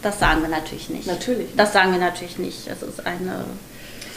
[0.03, 1.07] Das sagen wir natürlich nicht.
[1.07, 1.51] Natürlich.
[1.57, 2.67] Das sagen wir natürlich nicht.
[2.67, 3.45] Es ist eine.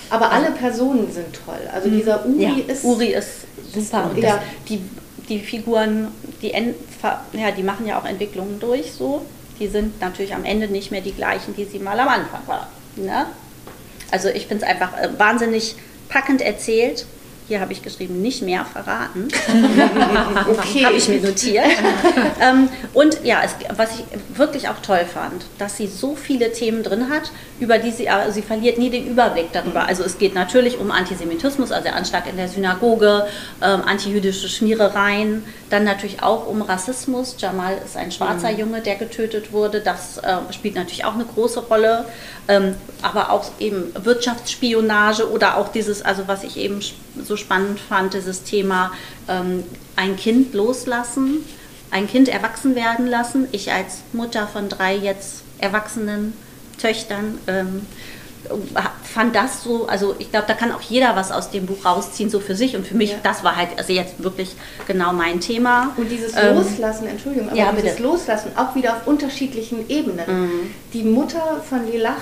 [0.10, 1.70] Aber alle Personen sind toll.
[1.72, 1.98] Also mhm.
[1.98, 2.84] dieser Uri ja, ist.
[2.84, 3.30] Uri ist
[3.72, 4.10] super.
[4.10, 4.82] Und das, die
[5.30, 6.10] die Figuren,
[6.42, 9.26] die, ja, die machen ja auch Entwicklungen durch so.
[9.60, 12.68] Die sind natürlich am Ende nicht mehr die gleichen, die sie mal am Anfang waren.
[12.96, 13.26] Ne?
[14.12, 15.76] Also ich finde es einfach äh, wahnsinnig
[16.08, 17.06] packend erzählt.
[17.50, 19.28] Hier habe ich geschrieben, nicht mehr verraten.
[20.48, 20.86] okay.
[20.86, 21.66] habe ich mir notiert.
[22.40, 26.84] ähm, und ja, es, was ich wirklich auch toll fand, dass sie so viele Themen
[26.84, 29.88] drin hat, über die sie, also sie verliert nie den Überblick darüber.
[29.88, 33.26] Also es geht natürlich um Antisemitismus, also der Anschlag in der Synagoge,
[33.64, 37.36] ähm, antijüdische Schmierereien, dann natürlich auch um Rassismus.
[37.40, 38.60] Jamal ist ein schwarzer mhm.
[38.60, 39.82] Junge, der getötet wurde.
[39.82, 42.06] Das äh, spielt natürlich auch eine große Rolle.
[42.48, 46.82] Ähm, aber auch eben Wirtschaftsspionage oder auch dieses, also was ich eben
[47.24, 48.92] so spannend fand, dieses Thema
[49.28, 49.64] ähm,
[49.96, 51.46] ein Kind loslassen,
[51.92, 53.48] ein Kind erwachsen werden lassen.
[53.52, 56.34] Ich als Mutter von drei jetzt erwachsenen
[56.78, 57.82] Töchtern ähm,
[59.04, 62.30] fand das so, also ich glaube, da kann auch jeder was aus dem Buch rausziehen,
[62.30, 62.76] so für sich.
[62.76, 63.18] Und für mich, ja.
[63.22, 64.56] das war halt also jetzt wirklich
[64.88, 65.94] genau mein Thema.
[65.98, 68.04] Und dieses ähm, Loslassen, Entschuldigung, aber ja, dieses bitte.
[68.04, 70.26] Loslassen auch wieder auf unterschiedlichen Ebenen.
[70.28, 70.74] Mhm.
[70.94, 72.16] Die Mutter von Lilach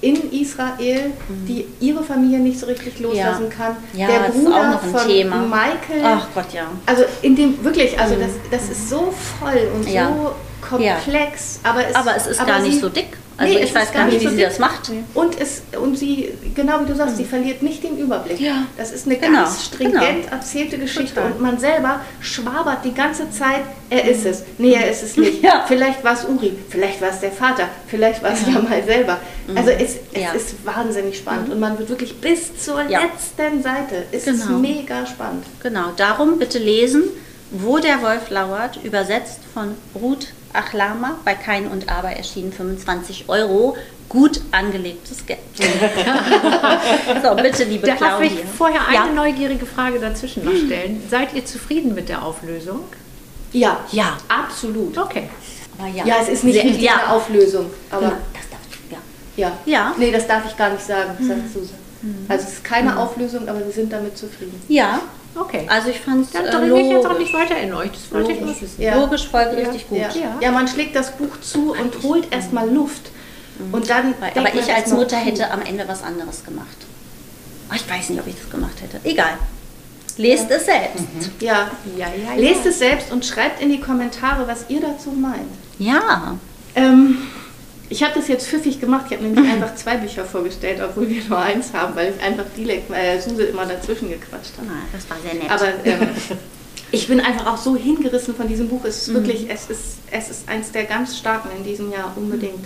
[0.00, 1.46] in Israel, mhm.
[1.46, 3.56] die ihre Familie nicht so richtig loslassen ja.
[3.56, 3.76] kann.
[3.94, 5.42] Ja, der Bruder von Thema.
[5.42, 6.04] Michael.
[6.04, 6.68] Ach Gott, ja.
[6.86, 8.20] Also in dem wirklich, also mhm.
[8.20, 12.60] das, das ist so voll und so komplex, aber es, aber es ist aber gar
[12.60, 13.16] nicht so dick.
[13.38, 14.90] Also nee, ich weiß gar nicht, wie so sie das macht.
[15.14, 17.18] Und, es, und sie, genau wie du sagst, mhm.
[17.18, 18.40] sie verliert nicht den Überblick.
[18.40, 18.64] Ja.
[18.76, 19.44] Das ist eine genau.
[19.44, 20.32] ganz stringent genau.
[20.32, 21.30] erzählte Geschichte Total.
[21.30, 24.42] und man selber schwabert die ganze Zeit, er ist es.
[24.58, 25.28] Nee, er ist es nicht.
[25.48, 25.64] Ja.
[25.68, 28.60] Vielleicht war es Uri, vielleicht war es der Vater, vielleicht war es ja.
[28.60, 29.18] mal selber.
[29.46, 29.56] Mhm.
[29.56, 30.32] Also es, es ja.
[30.32, 31.54] ist wahnsinnig spannend mhm.
[31.54, 34.04] und man wird wirklich bis zur letzten Seite.
[34.10, 34.36] Es genau.
[34.36, 35.44] ist mega spannend.
[35.62, 37.04] Genau, darum bitte lesen,
[37.52, 43.76] wo der Wolf lauert, übersetzt von Ruth Achlama bei Kein und Aber erschienen 25 Euro.
[44.08, 45.38] Gut angelegtes Geld.
[47.22, 48.28] so, bitte, liebe Darf Claudia.
[48.30, 49.12] Darf ich vorher eine ja.
[49.12, 51.02] neugierige Frage dazwischen noch stellen?
[51.10, 52.84] Seid ihr zufrieden mit der Auflösung?
[53.52, 54.96] Ja, ja, absolut.
[54.96, 55.28] Okay.
[55.78, 57.08] Aber ja, ja es ist nicht die ja.
[57.10, 58.98] Auflösung, aber genau, das darf ich, ja.
[59.36, 59.52] Ja.
[59.66, 59.94] ja.
[59.98, 61.28] Nee, das darf ich gar nicht sagen, mhm.
[61.28, 61.78] sagt Susan.
[62.02, 62.26] Mhm.
[62.28, 62.98] Also es ist keine mhm.
[62.98, 64.60] Auflösung, aber wir sind damit zufrieden.
[64.68, 65.00] Ja,
[65.40, 65.66] Okay.
[65.68, 67.18] Also ich fand es Dann äh, ich jetzt auch logisch.
[67.18, 67.90] nicht weiter in euch.
[67.92, 68.82] Das wollte ich nur Logisch, wissen.
[68.82, 68.94] Ja.
[68.96, 69.98] logisch folgerichtig gut.
[69.98, 70.08] Ja.
[70.08, 70.36] Ja.
[70.40, 73.10] ja, man schlägt das Buch zu und holt erstmal Luft.
[73.72, 74.14] Und dann.
[74.34, 76.66] Aber ich als Mutter hätte am Ende was anderes gemacht.
[77.70, 79.00] Oh, Ich weiß nicht, ob ich das gemacht hätte.
[79.08, 79.34] Egal.
[80.16, 81.04] Lest es selbst.
[81.40, 81.70] Ja.
[81.96, 82.40] Ja, ja, ja.
[82.40, 85.52] Lest es selbst und schreibt in die Kommentare, was ihr dazu meint.
[85.78, 86.36] Ja.
[86.74, 87.18] Ähm,
[87.90, 89.06] ich habe das jetzt pfiffig gemacht.
[89.08, 92.44] Ich habe nämlich einfach zwei Bücher vorgestellt, obwohl wir nur eins haben, weil ich einfach
[92.56, 94.68] direkt, äh, Suse immer dazwischen gequatscht habe.
[94.70, 95.50] Ah, das war sehr nett.
[95.50, 96.08] Aber ähm,
[96.90, 98.84] ich bin einfach auch so hingerissen von diesem Buch.
[98.84, 102.64] Es ist wirklich, es ist, es ist eins der ganz starken in diesem Jahr unbedingt.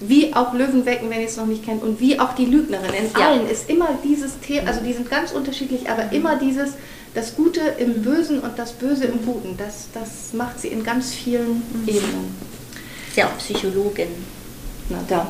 [0.00, 2.92] Wie auch Löwen wecken, wenn ihr es noch nicht kennt, und wie auch die Lügnerin.
[2.94, 3.28] In Ja.
[3.28, 6.72] allen ist immer dieses Thema, also die sind ganz unterschiedlich, aber immer dieses,
[7.14, 9.56] das Gute im Bösen und das Böse im Guten.
[9.56, 12.34] Das, das macht sie in ganz vielen Ebenen.
[13.08, 14.08] Ist ja auch Psychologin.
[14.88, 15.26] Na da.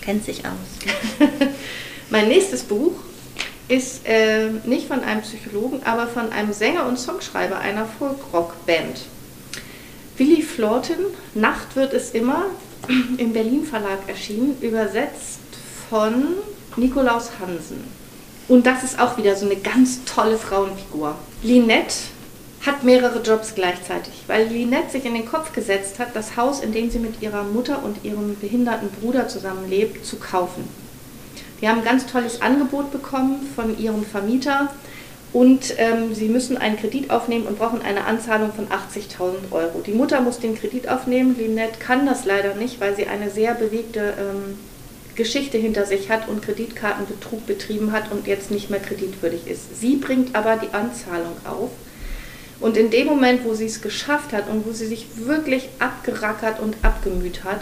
[0.00, 1.18] Kennt sich aus.
[2.10, 2.92] Mein nächstes Buch
[3.68, 9.00] ist äh, nicht von einem Psychologen, aber von einem Sänger und Songschreiber einer Folkrock-Band.
[10.16, 12.46] Willy Florten, Nacht wird es immer,
[13.18, 15.40] im Berlin Verlag erschienen, übersetzt
[15.88, 16.34] von
[16.76, 17.84] Nikolaus Hansen.
[18.46, 21.16] Und das ist auch wieder so eine ganz tolle Frauenfigur.
[21.42, 21.94] Linette
[22.66, 26.72] hat mehrere Jobs gleichzeitig, weil Linette sich in den Kopf gesetzt hat, das Haus, in
[26.72, 30.68] dem sie mit ihrer Mutter und ihrem behinderten Bruder zusammenlebt, zu kaufen.
[31.60, 34.72] Die haben ein ganz tolles Angebot bekommen von ihrem Vermieter
[35.32, 39.82] und ähm, sie müssen einen Kredit aufnehmen und brauchen eine Anzahlung von 80.000 Euro.
[39.84, 43.54] Die Mutter muss den Kredit aufnehmen, Linette kann das leider nicht, weil sie eine sehr
[43.54, 44.58] bewegte ähm,
[45.14, 49.80] Geschichte hinter sich hat und Kreditkartenbetrug betrieben hat und jetzt nicht mehr kreditwürdig ist.
[49.80, 51.70] Sie bringt aber die Anzahlung auf.
[52.60, 56.60] Und in dem Moment, wo sie es geschafft hat und wo sie sich wirklich abgerackert
[56.60, 57.60] und abgemüht hat,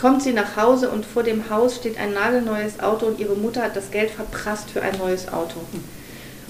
[0.00, 3.62] kommt sie nach Hause und vor dem Haus steht ein nagelneues Auto und ihre Mutter
[3.62, 5.60] hat das Geld verprasst für ein neues Auto.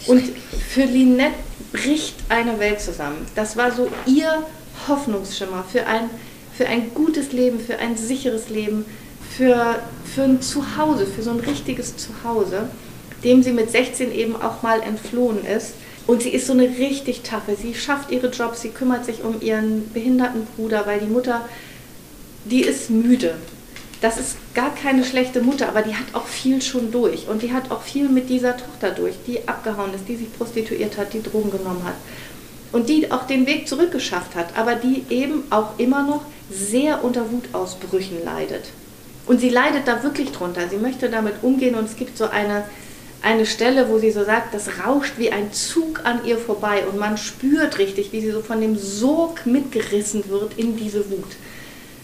[0.06, 0.22] Und
[0.70, 1.34] für Linette
[1.72, 3.26] bricht eine Welt zusammen.
[3.34, 4.42] Das war so ihr
[4.88, 6.10] Hoffnungsschimmer für ein,
[6.56, 8.84] für ein gutes Leben, für ein sicheres Leben,
[9.36, 12.68] für, für ein Zuhause, für so ein richtiges Zuhause,
[13.24, 15.74] dem sie mit 16 eben auch mal entflohen ist.
[16.06, 17.56] Und sie ist so eine richtig taffe.
[17.56, 21.48] Sie schafft ihre Jobs, sie kümmert sich um ihren behinderten Bruder, weil die Mutter,
[22.44, 23.34] die ist müde.
[24.00, 27.28] Das ist gar keine schlechte Mutter, aber die hat auch viel schon durch.
[27.28, 30.98] Und die hat auch viel mit dieser Tochter durch, die abgehauen ist, die sich prostituiert
[30.98, 31.94] hat, die Drogen genommen hat.
[32.72, 37.30] Und die auch den Weg zurückgeschafft hat, aber die eben auch immer noch sehr unter
[37.30, 38.64] Wutausbrüchen leidet.
[39.26, 40.68] Und sie leidet da wirklich drunter.
[40.68, 42.64] Sie möchte damit umgehen und es gibt so eine,
[43.22, 46.98] eine Stelle, wo sie so sagt, das rauscht wie ein Zug an ihr vorbei und
[46.98, 51.36] man spürt richtig, wie sie so von dem Sog mitgerissen wird in diese Wut.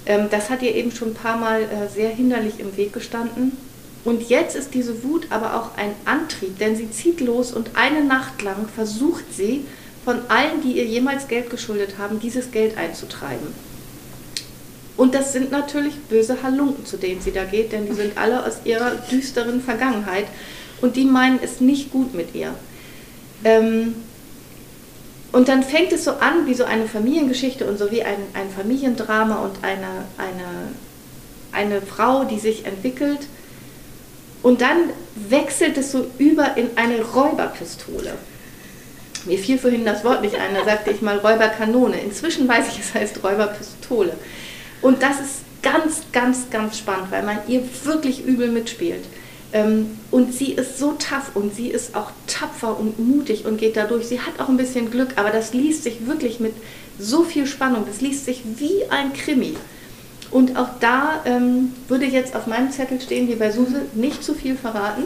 [0.06, 3.56] Ähm, das hat ihr eben schon ein paar Mal äh, sehr hinderlich im Weg gestanden.
[4.04, 8.04] Und jetzt ist diese Wut aber auch ein Antrieb, denn sie zieht los und eine
[8.04, 9.64] Nacht lang versucht sie,
[10.04, 13.48] von allen, die ihr jemals Geld geschuldet haben, dieses Geld einzutreiben.
[14.96, 18.46] Und das sind natürlich böse Halunken, zu denen sie da geht, denn die sind alle
[18.46, 20.24] aus ihrer düsteren Vergangenheit
[20.80, 22.54] und die meinen es nicht gut mit ihr.
[23.44, 23.94] Ähm,
[25.30, 28.48] und dann fängt es so an wie so eine Familiengeschichte und so wie ein, ein
[28.50, 30.72] Familiendrama und eine, eine,
[31.52, 33.20] eine Frau, die sich entwickelt.
[34.42, 38.14] Und dann wechselt es so über in eine Räuberpistole.
[39.26, 42.00] Mir fiel vorhin das Wort nicht ein, da sagte ich mal Räuberkanone.
[42.00, 44.14] Inzwischen weiß ich, es heißt Räuberpistole.
[44.80, 49.04] Und das ist ganz, ganz, ganz spannend, weil man ihr wirklich übel mitspielt.
[49.52, 53.76] Ähm, und sie ist so tough und sie ist auch tapfer und mutig und geht
[53.76, 54.06] dadurch.
[54.06, 56.54] Sie hat auch ein bisschen Glück, aber das liest sich wirklich mit
[56.98, 57.84] so viel Spannung.
[57.86, 59.54] Das liest sich wie ein Krimi.
[60.30, 64.34] Und auch da ähm, würde jetzt auf meinem Zettel stehen, wie bei Suse, nicht zu
[64.34, 65.04] viel verraten.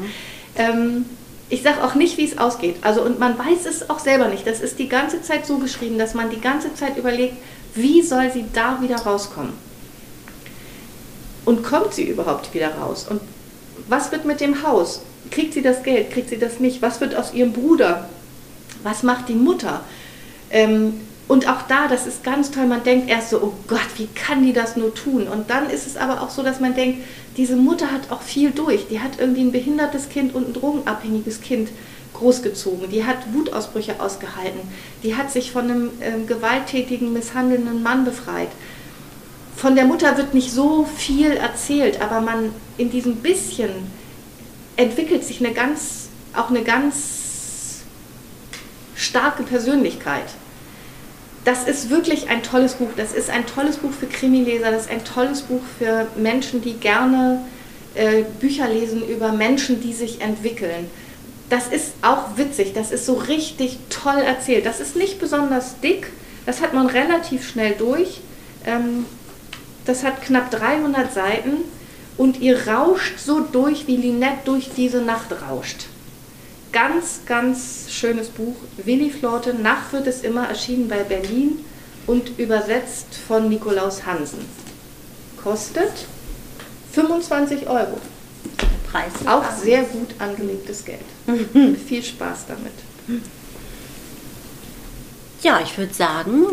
[0.56, 1.06] ähm,
[1.48, 2.76] ich sage auch nicht, wie es ausgeht.
[2.82, 4.46] Also und man weiß es auch selber nicht.
[4.46, 7.36] Das ist die ganze Zeit so geschrieben, dass man die ganze Zeit überlegt,
[7.74, 9.54] wie soll sie da wieder rauskommen?
[11.46, 13.06] Und kommt sie überhaupt wieder raus?
[13.08, 13.22] Und
[13.88, 15.02] was wird mit dem Haus?
[15.30, 16.10] Kriegt sie das Geld?
[16.10, 16.82] Kriegt sie das nicht?
[16.82, 18.08] Was wird aus ihrem Bruder?
[18.82, 19.82] Was macht die Mutter?
[20.50, 24.08] Ähm, und auch da, das ist ganz toll, man denkt erst so, oh Gott, wie
[24.14, 25.28] kann die das nur tun?
[25.28, 27.04] Und dann ist es aber auch so, dass man denkt,
[27.36, 28.88] diese Mutter hat auch viel durch.
[28.88, 31.68] Die hat irgendwie ein behindertes Kind und ein drogenabhängiges Kind
[32.14, 32.88] großgezogen.
[32.90, 34.60] Die hat Wutausbrüche ausgehalten.
[35.02, 38.48] Die hat sich von einem ähm, gewalttätigen, misshandelnden Mann befreit.
[39.58, 43.70] Von der Mutter wird nicht so viel erzählt, aber man in diesem bisschen
[44.76, 47.80] entwickelt sich eine ganz, auch eine ganz
[48.94, 50.26] starke Persönlichkeit.
[51.44, 52.90] Das ist wirklich ein tolles Buch.
[52.96, 54.70] Das ist ein tolles Buch für Krimileser.
[54.70, 57.44] Das ist ein tolles Buch für Menschen, die gerne
[57.96, 60.88] äh, Bücher lesen über Menschen, die sich entwickeln.
[61.48, 64.66] das ist auch witzig, das ist so richtig toll erzählt.
[64.66, 66.12] Das ist nicht besonders dick,
[66.46, 68.20] das hat man relativ schnell durch.
[68.64, 69.06] Ähm,
[69.88, 71.64] das hat knapp 300 Seiten
[72.18, 75.86] und ihr rauscht so durch, wie Linette durch diese Nacht rauscht.
[76.72, 78.56] Ganz, ganz schönes Buch.
[78.76, 81.64] Willi Florte, Nacht wird es immer, erschienen bei Berlin
[82.06, 84.44] und übersetzt von Nikolaus Hansen.
[85.42, 85.92] Kostet
[86.92, 87.98] 25 Euro.
[88.90, 89.12] Preis.
[89.26, 91.00] Auch sehr gut angelegtes Geld.
[91.86, 93.22] Viel Spaß damit.
[95.40, 96.46] Ja, ich würde sagen,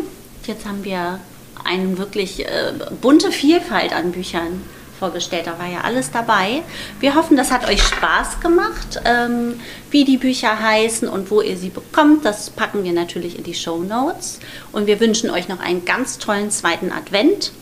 [0.46, 1.20] jetzt haben wir
[1.64, 4.62] eine wirklich äh, bunte Vielfalt an Büchern
[4.98, 5.46] vorgestellt.
[5.46, 6.62] Da war ja alles dabei.
[7.00, 9.00] Wir hoffen, das hat euch Spaß gemacht.
[9.04, 13.44] Ähm, wie die Bücher heißen und wo ihr sie bekommt, das packen wir natürlich in
[13.44, 14.40] die Show Notes.
[14.72, 17.52] Und wir wünschen euch noch einen ganz tollen zweiten Advent.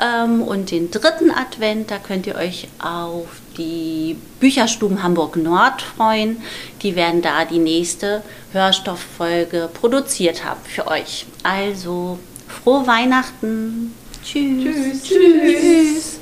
[0.00, 6.40] Ähm, und den dritten Advent, da könnt ihr euch auf die Bücherstuben Hamburg Nord freuen.
[6.82, 11.26] Die werden da die nächste Hörstofffolge produziert haben für euch.
[11.42, 12.18] Also
[12.48, 13.94] frohe Weihnachten.
[14.24, 14.64] Tschüss.
[14.64, 15.02] Tschüss.
[15.02, 15.60] Tschüss.
[15.60, 16.20] Tschüss.